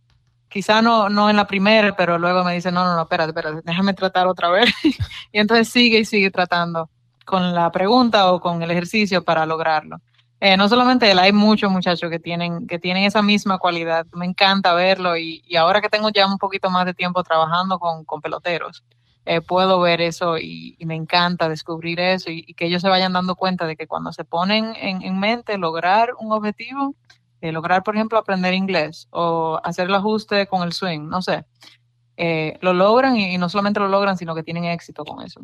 quizá 0.50 0.82
no, 0.82 1.10
no 1.10 1.30
en 1.30 1.36
la 1.36 1.48
primera, 1.48 1.96
pero 1.96 2.18
luego 2.18 2.44
me 2.44 2.54
dice, 2.54 2.72
no, 2.72 2.86
no, 2.86 2.96
no, 2.96 3.02
espérate, 3.02 3.32
espérate, 3.32 3.62
déjame 3.64 3.94
tratar 3.94 4.28
otra 4.28 4.50
vez. 4.50 4.74
y 5.32 5.40
entonces 5.40 5.70
sigue 5.70 6.00
y 6.00 6.06
sigue 6.06 6.32
tratando 6.32 6.90
con 7.26 7.54
la 7.54 7.72
pregunta 7.72 8.32
o 8.32 8.40
con 8.40 8.62
el 8.62 8.72
ejercicio 8.72 9.24
para 9.24 9.46
lograrlo. 9.46 10.00
Eh, 10.40 10.58
no 10.58 10.70
solamente 10.70 11.10
él, 11.10 11.20
hay 11.20 11.32
muchos 11.32 11.72
muchachos 11.72 12.10
que 12.10 12.20
tienen, 12.20 12.68
que 12.68 12.78
tienen 12.78 13.04
esa 13.04 13.22
misma 13.22 13.58
cualidad. 13.58 14.06
Me 14.14 14.26
encanta 14.26 14.74
verlo 14.74 15.18
y, 15.18 15.44
y 15.48 15.56
ahora 15.56 15.82
que 15.82 15.90
tengo 15.90 16.10
ya 16.10 16.28
un 16.28 16.38
poquito 16.38 16.70
más 16.70 16.86
de 16.86 16.94
tiempo 16.94 17.24
trabajando 17.24 17.80
con, 17.80 18.06
con 18.06 18.22
peloteros, 18.22 18.84
eh, 19.26 19.42
puedo 19.42 19.80
ver 19.80 20.02
eso 20.02 20.38
y, 20.38 20.78
me 20.86 20.96
encanta 20.96 21.50
descubrir 21.50 22.00
eso 22.00 22.30
y, 22.30 22.54
que 22.54 22.68
ellos 22.68 22.82
se 22.82 22.90
vayan 22.90 23.14
dando 23.14 23.36
cuenta 23.36 23.66
de 23.66 23.76
que 23.76 23.88
cuando 23.88 24.14
se 24.14 24.24
ponen 24.24 24.74
en, 24.76 25.20
mente 25.20 25.58
lograr 25.58 26.12
un 26.20 26.32
objetivo, 26.32 26.96
eh, 27.42 27.52
lograr, 27.52 27.84
por 27.84 27.96
ejemplo, 27.96 28.20
aprender 28.20 28.54
inglés 28.54 29.08
o 29.12 29.60
hacer 29.64 29.88
el 29.88 29.96
ajuste 29.96 30.46
con 30.48 30.62
el 30.62 30.74
swing, 30.74 31.08
no 31.10 31.22
sé, 31.22 31.44
eh, 32.18 32.58
lo 32.62 32.74
logran 32.74 33.18
y, 33.18 33.38
no 33.38 33.50
solamente 33.50 33.80
lo 33.80 33.90
logran, 33.90 34.18
sino 34.18 34.36
que 34.36 34.44
tienen 34.44 34.66
éxito 34.66 35.04
con 35.04 35.26
eso. 35.26 35.42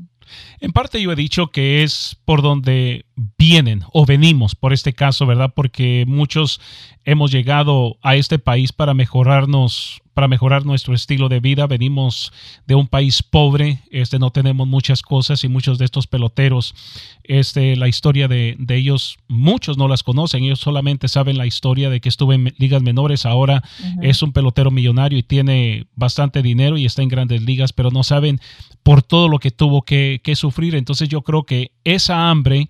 En 0.59 0.71
parte 0.71 1.01
yo 1.01 1.11
he 1.11 1.15
dicho 1.15 1.47
que 1.47 1.83
es 1.83 2.15
por 2.23 2.41
donde 2.41 3.05
vienen 3.38 3.84
o 3.91 4.05
venimos, 4.05 4.55
por 4.55 4.73
este 4.73 4.93
caso, 4.93 5.25
¿verdad? 5.25 5.53
Porque 5.55 6.05
muchos 6.07 6.60
hemos 7.05 7.31
llegado 7.31 7.97
a 8.01 8.15
este 8.15 8.39
país 8.39 8.71
para 8.71 8.93
mejorarnos 8.93 10.01
para 10.13 10.27
mejorar 10.27 10.65
nuestro 10.65 10.93
estilo 10.93 11.29
de 11.29 11.39
vida. 11.39 11.67
Venimos 11.67 12.34
de 12.67 12.75
un 12.75 12.88
país 12.88 13.23
pobre, 13.23 13.79
este, 13.91 14.19
no 14.19 14.29
tenemos 14.31 14.67
muchas 14.67 15.01
cosas 15.01 15.43
y 15.43 15.47
muchos 15.47 15.77
de 15.77 15.86
estos 15.86 16.07
peloteros, 16.07 16.75
este, 17.23 17.75
la 17.75 17.88
historia 17.88 18.27
de, 18.27 18.57
ellos, 18.69 19.17
muchos 19.27 19.77
no 19.77 19.88
las 19.88 20.03
conocen, 20.03 20.43
ellos 20.43 20.60
solamente 20.60 21.07
saben 21.07 21.38
la 21.38 21.45
historia 21.45 21.89
de 21.89 22.01
que 22.01 22.10
estuve 22.10 22.36
en 22.36 22.53
ligas 22.57 22.81
menores, 22.81 23.25
ahora 23.25 23.63
es 24.01 24.21
un 24.21 24.31
pelotero 24.34 24.71
millonario 24.71 25.17
y 25.17 25.23
tiene 25.23 25.88
bastante 25.95 26.41
dinero 26.41 26.77
y 26.77 26.86
está 26.86 27.01
en 27.01 27.10
grandes 27.10 27.41
ligas, 27.41 27.73
pero 27.73 27.89
no 27.91 28.03
saben 28.03 28.39
por 28.84 29.03
todo 29.03 29.29
lo 29.29 29.39
que 29.39 29.51
tuvo 29.51 29.84
que, 29.84 30.21
que 30.23 30.36
sufrir. 30.36 30.75
Entonces 30.75 31.10
yo 31.10 31.21
creo 31.21 31.43
que 31.43 31.71
esa 31.84 32.29
hambre 32.29 32.69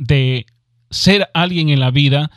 de 0.00 0.46
ser 0.90 1.30
alguien 1.34 1.68
en 1.68 1.78
la 1.78 1.90
vida 1.90 2.30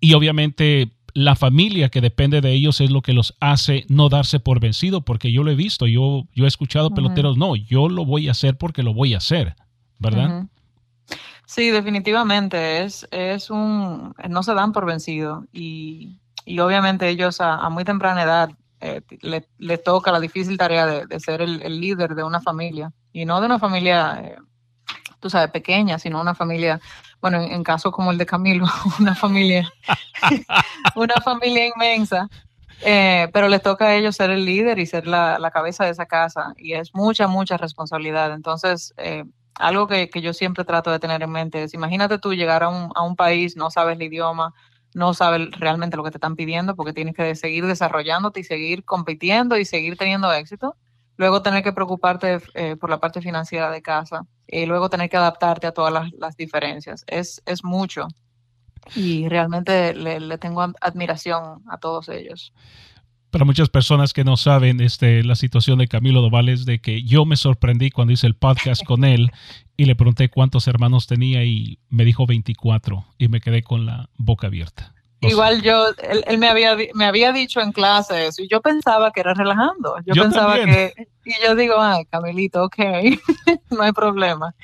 y 0.00 0.12
obviamente 0.14 0.92
la 1.14 1.34
familia 1.34 1.88
que 1.88 2.00
depende 2.00 2.40
de 2.40 2.52
ellos 2.52 2.80
es 2.80 2.90
lo 2.90 3.02
que 3.02 3.14
los 3.14 3.34
hace 3.40 3.84
no 3.88 4.08
darse 4.08 4.38
por 4.38 4.60
vencido, 4.60 5.00
porque 5.00 5.32
yo 5.32 5.42
lo 5.42 5.50
he 5.50 5.56
visto, 5.56 5.86
yo, 5.86 6.24
yo 6.34 6.44
he 6.44 6.48
escuchado 6.48 6.90
peloteros, 6.90 7.36
no, 7.36 7.56
yo 7.56 7.88
lo 7.88 8.04
voy 8.04 8.28
a 8.28 8.32
hacer 8.32 8.56
porque 8.56 8.82
lo 8.82 8.94
voy 8.94 9.14
a 9.14 9.16
hacer, 9.16 9.56
¿verdad? 9.98 10.46
Sí, 11.46 11.70
definitivamente, 11.70 12.84
es, 12.84 13.08
es 13.10 13.50
un, 13.50 14.14
no 14.28 14.42
se 14.42 14.54
dan 14.54 14.72
por 14.72 14.86
vencido 14.86 15.46
y, 15.52 16.18
obviamente 16.60 17.08
ellos 17.08 17.40
a, 17.40 17.68
muy 17.70 17.84
temprana 17.84 18.22
edad 18.22 18.50
eh, 18.80 19.02
le, 19.58 19.78
toca 19.78 20.12
la 20.12 20.20
difícil 20.20 20.56
tarea 20.58 20.86
de, 20.86 21.20
ser 21.20 21.40
el, 21.40 21.80
líder 21.80 22.14
de 22.14 22.22
una 22.22 22.40
familia 22.40 22.92
y 23.12 23.24
no 23.24 23.40
de 23.40 23.46
una 23.46 23.58
familia... 23.58 24.20
Eh, 24.22 24.36
tú 25.20 25.30
sabes, 25.30 25.50
pequeña, 25.50 25.98
sino 25.98 26.20
una 26.20 26.34
familia, 26.34 26.80
bueno, 27.20 27.40
en, 27.40 27.62
caso 27.62 27.92
como 27.92 28.10
el 28.10 28.18
de 28.18 28.26
Camilo, 28.26 28.66
una 28.98 29.14
familia, 29.14 29.70
una 30.96 31.14
familia 31.22 31.66
inmensa. 31.66 32.28
Eh, 32.82 33.28
pero 33.34 33.48
les 33.48 33.60
toca 33.60 33.88
a 33.88 33.94
ellos 33.94 34.16
ser 34.16 34.30
el 34.30 34.46
líder 34.46 34.78
y 34.78 34.86
ser 34.86 35.06
la, 35.06 35.38
la, 35.38 35.50
cabeza 35.50 35.84
de 35.84 35.90
esa 35.90 36.06
casa 36.06 36.54
y 36.56 36.72
es 36.72 36.94
mucha, 36.94 37.28
mucha 37.28 37.58
responsabilidad. 37.58 38.32
Entonces, 38.32 38.94
eh, 38.96 39.24
algo 39.54 39.86
que, 39.86 40.08
que, 40.08 40.22
yo 40.22 40.32
siempre 40.32 40.64
trato 40.64 40.90
de 40.90 40.98
tener 40.98 41.22
en 41.22 41.30
mente 41.30 41.62
es, 41.62 41.74
imagínate 41.74 42.18
tú 42.18 42.32
llegar 42.32 42.62
a 42.62 42.70
un, 42.70 42.90
a 42.94 43.02
un 43.02 43.16
país, 43.16 43.54
no 43.54 43.70
sabes 43.70 43.96
el 43.96 44.02
idioma, 44.02 44.54
no 44.94 45.14
sabes 45.14 45.50
realmente 45.52 45.96
lo 45.96 46.04
que 46.04 46.10
te 46.10 46.16
están 46.16 46.36
pidiendo 46.36 46.74
porque 46.74 46.92
tienes 46.92 47.14
que 47.14 47.34
seguir 47.34 47.66
desarrollándote 47.66 48.40
y 48.40 48.44
seguir 48.44 48.84
compitiendo 48.84 49.58
y 49.58 49.64
seguir 49.64 49.96
teniendo 49.96 50.32
éxito. 50.32 50.74
Luego 51.20 51.42
tener 51.42 51.62
que 51.62 51.74
preocuparte 51.74 52.38
eh, 52.54 52.76
por 52.76 52.88
la 52.88 52.98
parte 52.98 53.20
financiera 53.20 53.70
de 53.70 53.82
casa 53.82 54.22
y 54.46 54.64
luego 54.64 54.88
tener 54.88 55.10
que 55.10 55.18
adaptarte 55.18 55.66
a 55.66 55.72
todas 55.72 55.92
las, 55.92 56.10
las 56.12 56.34
diferencias. 56.34 57.04
Es, 57.06 57.42
es 57.44 57.62
mucho 57.62 58.08
y 58.96 59.28
realmente 59.28 59.92
le, 59.92 60.18
le, 60.18 60.38
tengo 60.38 60.62
admiración 60.62 61.62
a 61.68 61.76
todos 61.76 62.08
ellos. 62.08 62.54
Para 63.30 63.44
muchas 63.44 63.68
personas 63.68 64.14
que 64.14 64.24
no 64.24 64.38
saben 64.38 64.80
este, 64.80 65.22
la 65.22 65.34
situación 65.34 65.80
de 65.80 65.88
Camilo 65.88 66.22
Dovales, 66.22 66.64
de 66.64 66.80
que 66.80 67.02
yo 67.02 67.26
me 67.26 67.36
sorprendí 67.36 67.90
cuando 67.90 68.14
hice 68.14 68.26
el 68.26 68.34
podcast 68.34 68.82
con 68.82 69.04
él 69.04 69.30
y 69.76 69.84
le 69.84 69.96
pregunté 69.96 70.30
cuántos 70.30 70.68
hermanos 70.68 71.06
tenía 71.06 71.44
y 71.44 71.80
me 71.90 72.06
dijo 72.06 72.24
24 72.24 73.04
y 73.18 73.28
me 73.28 73.42
quedé 73.42 73.62
con 73.62 73.84
la 73.84 74.08
boca 74.16 74.46
abierta. 74.46 74.94
Igual 75.22 75.60
yo, 75.62 75.88
él, 76.26 76.38
me, 76.38 76.48
había, 76.48 76.76
me 76.94 77.04
había 77.04 77.32
dicho 77.32 77.60
en 77.60 77.72
clase 77.72 78.26
eso 78.26 78.42
y 78.42 78.48
yo 78.48 78.62
pensaba 78.62 79.10
que 79.12 79.20
era 79.20 79.34
relajando. 79.34 79.96
Yo, 80.06 80.14
pensaba 80.14 80.54
que, 80.54 80.94
y 81.24 81.32
yo 81.44 81.54
digo, 81.54 81.74
ay, 81.78 82.06
Camilito, 82.06 82.64
ok, 82.64 82.76
no 83.70 83.82
hay 83.82 83.92
problema. 83.92 84.54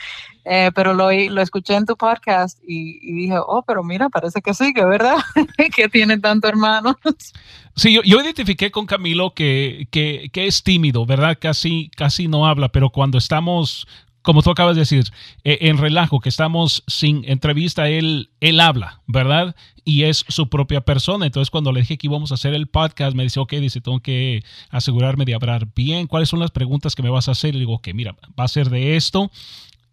Eh, 0.44 0.70
pero 0.74 0.94
lo, 0.94 1.10
lo 1.10 1.42
escuché 1.42 1.74
en 1.74 1.84
tu 1.84 1.96
podcast 1.96 2.58
y, 2.66 3.14
dije, 3.14 3.36
oh, 3.38 3.64
pero 3.66 3.82
mira, 3.82 4.08
parece 4.08 4.40
que 4.40 4.54
sí, 4.54 4.72
que 4.72 4.80
es 4.80 4.88
verdad, 4.88 5.16
que 5.76 5.88
tiene 5.88 6.18
tantos 6.18 6.50
hermanos. 6.50 6.96
Sí, 7.78 7.92
yo, 7.92 8.00
yo, 8.04 8.22
identifiqué 8.22 8.70
con 8.70 8.86
Camilo 8.86 9.34
que, 9.34 9.86
que, 9.90 10.30
que, 10.32 10.46
es 10.46 10.62
tímido, 10.62 11.04
¿verdad? 11.04 11.36
Casi, 11.38 11.90
casi 11.94 12.26
no 12.26 12.46
habla, 12.46 12.70
pero 12.70 12.88
cuando 12.88 13.18
estamos 13.18 13.86
como 14.26 14.42
tú 14.42 14.50
acabas 14.50 14.74
de 14.74 14.80
decir, 14.80 15.04
eh, 15.44 15.58
en 15.60 15.78
relajo, 15.78 16.18
que 16.18 16.28
estamos 16.28 16.82
sin 16.88 17.22
entrevista, 17.28 17.88
él, 17.88 18.30
él 18.40 18.58
habla, 18.58 19.00
¿verdad? 19.06 19.54
Y 19.84 20.02
es 20.02 20.24
su 20.26 20.48
propia 20.48 20.80
persona. 20.80 21.26
Entonces, 21.26 21.48
cuando 21.48 21.70
le 21.70 21.82
dije 21.82 21.96
que 21.96 22.08
íbamos 22.08 22.32
a 22.32 22.34
hacer 22.34 22.52
el 22.52 22.66
podcast, 22.66 23.14
me 23.16 23.22
dice, 23.22 23.38
ok, 23.38 23.52
dice, 23.52 23.80
tengo 23.80 24.00
que 24.00 24.42
asegurarme 24.68 25.26
de 25.26 25.36
hablar 25.36 25.68
bien. 25.76 26.08
¿Cuáles 26.08 26.28
son 26.28 26.40
las 26.40 26.50
preguntas 26.50 26.96
que 26.96 27.04
me 27.04 27.08
vas 27.08 27.28
a 27.28 27.32
hacer? 27.32 27.54
Y 27.54 27.60
digo, 27.60 27.78
que 27.78 27.94
mira, 27.94 28.16
va 28.36 28.42
a 28.42 28.48
ser 28.48 28.68
de 28.68 28.96
esto. 28.96 29.30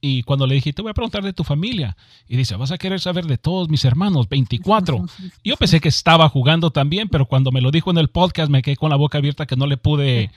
Y 0.01 0.23
cuando 0.23 0.47
le 0.47 0.55
dije, 0.55 0.73
te 0.73 0.81
voy 0.81 0.89
a 0.89 0.95
preguntar 0.95 1.21
de 1.21 1.31
tu 1.31 1.43
familia. 1.43 1.95
Y 2.27 2.35
dice, 2.35 2.55
vas 2.55 2.71
a 2.71 2.79
querer 2.79 2.99
saber 3.01 3.25
de 3.25 3.37
todos 3.37 3.69
mis 3.69 3.85
hermanos, 3.85 4.27
24. 4.29 5.05
yo 5.43 5.57
pensé 5.57 5.79
que 5.79 5.89
estaba 5.89 6.27
jugando 6.27 6.71
también, 6.71 7.07
pero 7.07 7.27
cuando 7.27 7.51
me 7.51 7.61
lo 7.61 7.69
dijo 7.69 7.91
en 7.91 7.99
el 7.99 8.07
podcast 8.07 8.49
me 8.49 8.63
quedé 8.63 8.77
con 8.77 8.89
la 8.89 8.95
boca 8.95 9.19
abierta 9.19 9.45
que 9.45 9.55
no 9.55 9.67
le 9.67 9.77
pude 9.77 10.31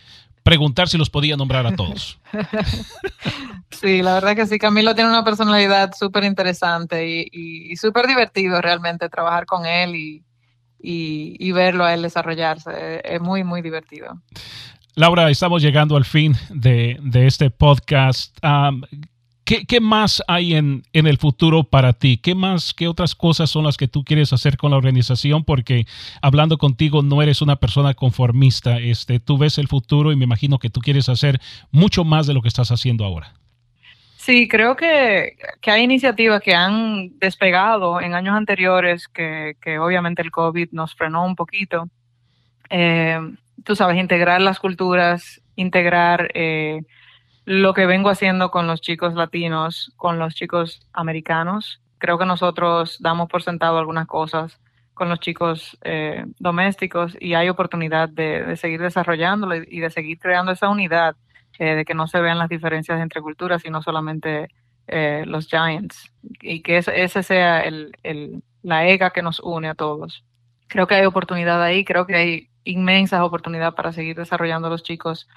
preguntar 0.46 0.88
si 0.88 0.96
los 0.96 1.10
podía 1.10 1.36
nombrar 1.36 1.66
a 1.66 1.74
todos. 1.74 2.18
Sí, 3.80 4.00
la 4.00 4.14
verdad 4.14 4.36
que 4.36 4.46
sí, 4.46 4.58
Camilo 4.58 4.94
tiene 4.94 5.10
una 5.10 5.24
personalidad 5.24 5.92
súper 5.92 6.24
interesante 6.24 7.28
y, 7.30 7.76
súper 7.76 8.06
divertido 8.06 8.62
realmente 8.62 9.08
trabajar 9.10 9.44
con 9.44 9.66
él 9.66 10.22
y, 10.78 11.52
verlo 11.52 11.84
a 11.84 11.92
él 11.92 12.00
desarrollarse. 12.00 13.02
Es 13.04 13.20
muy, 13.20 13.44
muy 13.44 13.60
divertido. 13.60 14.22
Laura, 14.94 15.28
estamos 15.28 15.60
llegando 15.60 15.96
al 15.96 16.06
fin 16.06 16.34
de, 16.48 16.98
este 17.12 17.50
podcast. 17.50 18.38
¿Qué, 19.46 19.80
más 19.80 20.24
hay 20.26 20.54
en, 20.56 20.82
el 20.92 21.18
futuro 21.18 21.62
para 21.62 21.92
ti? 21.92 22.18
¿Qué 22.18 22.34
más, 22.34 22.74
qué 22.74 22.88
otras 22.88 23.14
cosas 23.14 23.48
son 23.48 23.64
las 23.64 23.76
que 23.76 23.86
tú 23.86 24.02
quieres 24.02 24.32
hacer 24.32 24.56
con 24.56 24.72
la 24.72 24.76
organización? 24.76 25.44
Porque 25.44 25.86
hablando 26.20 26.58
contigo 26.58 27.04
no 27.04 27.22
eres 27.22 27.42
una 27.42 27.54
persona 27.54 27.94
conformista. 27.94 28.80
Este, 28.80 29.20
tú 29.20 29.38
ves 29.38 29.58
el 29.58 29.68
futuro 29.68 30.10
y 30.10 30.16
me 30.16 30.24
imagino 30.24 30.58
que 30.58 30.68
tú 30.68 30.80
quieres 30.80 31.08
hacer 31.08 31.40
mucho 31.70 32.02
más 32.02 32.26
de 32.26 32.34
lo 32.34 32.42
que 32.42 32.48
estás 32.48 32.72
haciendo 32.72 33.04
ahora. 33.04 33.34
Sí, 34.16 34.48
creo 34.48 34.74
que, 34.74 35.36
que 35.60 35.70
hay 35.70 35.84
iniciativas 35.84 36.42
que 36.42 36.56
han 36.56 37.16
despegado 37.20 38.00
en 38.00 38.14
años 38.14 38.34
anteriores, 38.34 39.06
que, 39.06 39.54
que 39.62 39.78
obviamente 39.78 40.22
el 40.22 40.32
COVID 40.32 40.70
nos 40.72 40.96
frenó 40.96 41.24
un 41.24 41.36
poquito. 41.36 41.88
Eh, 42.68 43.20
tú 43.62 43.76
sabes, 43.76 43.96
integrar 43.96 44.40
las 44.40 44.58
culturas, 44.58 45.40
integrar... 45.54 46.32
Eh, 46.34 46.82
lo 47.46 47.74
que 47.74 47.86
vengo 47.86 48.10
haciendo 48.10 48.50
con 48.50 48.66
los 48.66 48.80
chicos 48.80 49.14
latinos, 49.14 49.92
con 49.96 50.18
los 50.18 50.34
chicos 50.34 50.80
americanos. 50.92 51.80
Creo 51.98 52.18
que 52.18 52.26
nosotros 52.26 52.98
damos 53.00 53.28
por 53.28 53.42
sentado 53.42 53.78
algunas 53.78 54.08
cosas 54.08 54.60
con 54.94 55.08
los 55.08 55.20
chicos 55.20 55.78
eh, 55.82 56.24
domésticos 56.40 57.16
y 57.20 57.34
hay 57.34 57.48
oportunidad 57.48 58.08
de, 58.08 58.56
seguir 58.56 58.80
desarrollándolo 58.80 59.54
y 59.56 59.78
de 59.78 59.90
seguir 59.90 60.18
creando 60.18 60.50
esa 60.50 60.68
unidad, 60.68 61.16
eh, 61.58 61.76
de 61.76 61.84
que 61.84 61.94
no 61.94 62.08
se 62.08 62.20
vean 62.20 62.38
las 62.38 62.48
diferencias 62.48 63.00
entre 63.00 63.22
culturas, 63.22 63.62
sino 63.62 63.80
solamente 63.80 64.48
eh, 64.88 65.22
los 65.26 65.46
giants 65.46 66.12
y 66.40 66.62
que 66.62 66.78
ese, 66.78 67.22
sea 67.22 67.64
la 68.62 68.88
EGA 68.88 69.10
que 69.10 69.22
nos 69.22 69.38
une 69.38 69.68
a 69.68 69.74
todos. 69.74 70.24
Creo 70.66 70.88
que 70.88 70.96
hay 70.96 71.06
oportunidad 71.06 71.62
ahí, 71.62 71.84
creo 71.84 72.06
que 72.06 72.16
hay 72.16 72.48
inmensas 72.64 73.20
oportunidades 73.20 73.74
para 73.74 73.92
seguir 73.92 74.16
desarrollando 74.16 74.66
a 74.66 74.70
los 74.70 74.82
chicos 74.82 75.28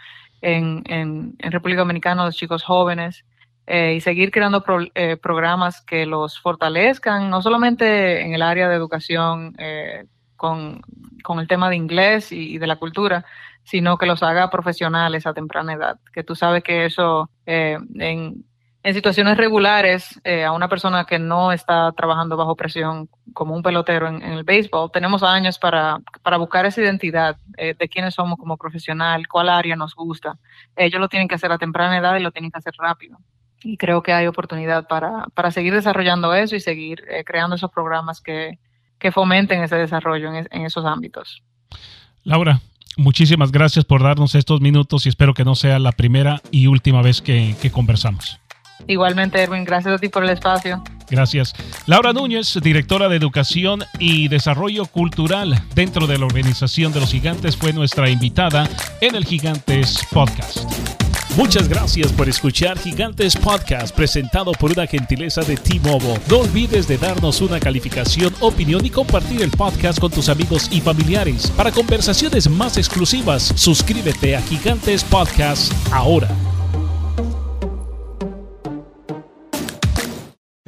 en, 0.41 0.83
en, 0.85 1.35
República 1.51 1.81
Dominicana, 1.81 2.25
los 2.25 2.35
chicos 2.35 2.63
jóvenes, 2.63 3.25
eh, 3.67 3.95
y 3.95 4.01
seguir 4.01 4.31
creando 4.31 4.63
eh, 4.95 5.17
programas 5.17 5.81
que 5.81 6.05
los 6.05 6.39
fortalezcan, 6.39 7.29
no 7.29 7.41
solamente 7.41 8.21
en 8.21 8.33
el 8.33 8.41
área 8.41 8.67
de 8.67 8.75
educación 8.75 9.55
eh, 9.59 10.05
con, 10.35 10.81
con, 11.23 11.39
el 11.39 11.47
tema 11.47 11.69
de 11.69 11.75
inglés 11.75 12.31
y, 12.31 12.57
de 12.57 12.67
la 12.67 12.77
cultura, 12.77 13.25
sino 13.63 13.97
que 13.97 14.07
los 14.07 14.23
haga 14.23 14.49
profesionales 14.49 15.27
a 15.27 15.33
temprana 15.33 15.73
edad, 15.73 15.99
que 16.13 16.23
tú 16.23 16.35
sabes 16.35 16.63
que 16.63 16.85
eso 16.85 17.29
en, 17.45 18.43
en 18.81 18.93
situaciones 18.93 19.35
regulares, 19.37 20.21
eh, 20.23 20.45
a 20.45 20.53
una 20.53 20.69
persona 20.69 21.03
que 21.03 21.19
no 21.19 21.51
está 21.51 21.91
trabajando 21.91 22.37
bajo 22.37 22.55
presión 22.55 23.09
como 23.33 23.53
un 23.53 23.61
pelotero 23.61 24.07
en, 24.07 24.23
el 24.23 24.43
béisbol, 24.43 24.91
tenemos 24.91 25.21
años 25.21 25.59
para, 25.59 25.99
para 26.23 26.37
buscar 26.37 26.65
esa 26.65 26.81
identidad 26.81 27.37
eh, 27.57 27.75
de 27.77 27.89
quiénes 27.89 28.15
somos 28.15 28.39
como 28.39 28.57
profesional, 28.57 29.27
cuál 29.27 29.49
área 29.49 29.75
nos 29.75 29.95
gusta. 29.95 30.37
Ellos 30.77 31.01
lo 31.01 31.09
tienen 31.09 31.27
que 31.27 31.35
hacer 31.35 31.51
a 31.51 31.57
temprana 31.57 31.97
edad 31.97 32.15
y 32.15 32.21
lo 32.21 32.31
tienen 32.31 32.51
que 32.51 32.59
hacer 32.59 32.73
rápido. 32.77 33.17
Y 33.61 33.75
creo 33.75 34.01
que 34.01 34.13
hay 34.13 34.27
oportunidad 34.27 34.87
para, 34.87 35.25
para 35.33 35.51
seguir 35.51 35.73
desarrollando 35.73 36.33
eso 36.33 36.55
y 36.55 36.61
seguir 36.61 37.03
eh, 37.09 37.25
creando 37.25 37.57
esos 37.57 37.71
programas 37.71 38.21
que, 38.21 38.59
que, 38.97 39.11
fomenten 39.11 39.61
ese 39.61 39.75
desarrollo 39.75 40.33
en, 40.33 40.65
esos 40.65 40.85
ámbitos. 40.85 41.43
Laura, 42.23 42.61
muchísimas 42.95 43.51
gracias 43.51 43.83
por 43.83 44.01
darnos 44.01 44.35
estos 44.35 44.61
minutos 44.61 45.05
y 45.05 45.09
espero 45.09 45.33
que 45.33 45.43
no 45.43 45.55
sea 45.55 45.79
la 45.79 45.91
primera 45.91 46.41
y 46.51 46.67
última 46.67 47.01
vez 47.01 47.21
que 47.21 47.71
conversamos. 47.73 48.39
Igualmente, 48.87 49.41
Erwin, 49.41 49.63
gracias 49.63 49.95
a 49.95 49.97
ti 49.97 50.09
por 50.09 50.23
el 50.23 50.31
espacio. 50.31 50.83
Gracias. 51.09 51.55
Laura 51.87 52.13
Núñez, 52.13 52.59
directora 52.61 53.09
de 53.09 53.15
Educación 53.15 53.83
y 53.97 54.27
Desarrollo 54.27 54.85
Cultural 54.85 55.59
dentro 55.73 56.07
de 56.07 56.17
la 56.17 56.25
Organización 56.25 56.93
de 56.93 56.99
los 56.99 57.11
Gigantes, 57.11 57.57
fue 57.57 57.73
nuestra 57.73 58.09
invitada 58.09 58.69
en 59.01 59.15
el 59.15 59.25
Gigantes 59.25 59.99
Podcast. 60.11 60.59
Muchas 61.35 61.69
gracias 61.69 62.11
por 62.11 62.27
escuchar 62.27 62.77
Gigantes 62.77 63.35
Podcast 63.35 63.95
presentado 63.95 64.51
por 64.51 64.71
una 64.71 64.87
gentileza 64.87 65.41
de 65.41 65.55
T-Mobile. 65.55 66.19
No 66.29 66.39
olvides 66.39 66.87
de 66.87 66.97
darnos 66.97 67.39
una 67.41 67.59
calificación, 67.59 68.33
opinión 68.39 68.85
y 68.85 68.89
compartir 68.89 69.41
el 69.41 69.51
podcast 69.51 69.99
con 69.99 70.11
tus 70.11 70.27
amigos 70.27 70.67
y 70.71 70.81
familiares. 70.81 71.49
Para 71.55 71.71
conversaciones 71.71 72.49
más 72.49 72.77
exclusivas, 72.77 73.53
suscríbete 73.55 74.35
a 74.35 74.41
Gigantes 74.41 75.03
Podcast 75.03 75.71
ahora. 75.91 76.27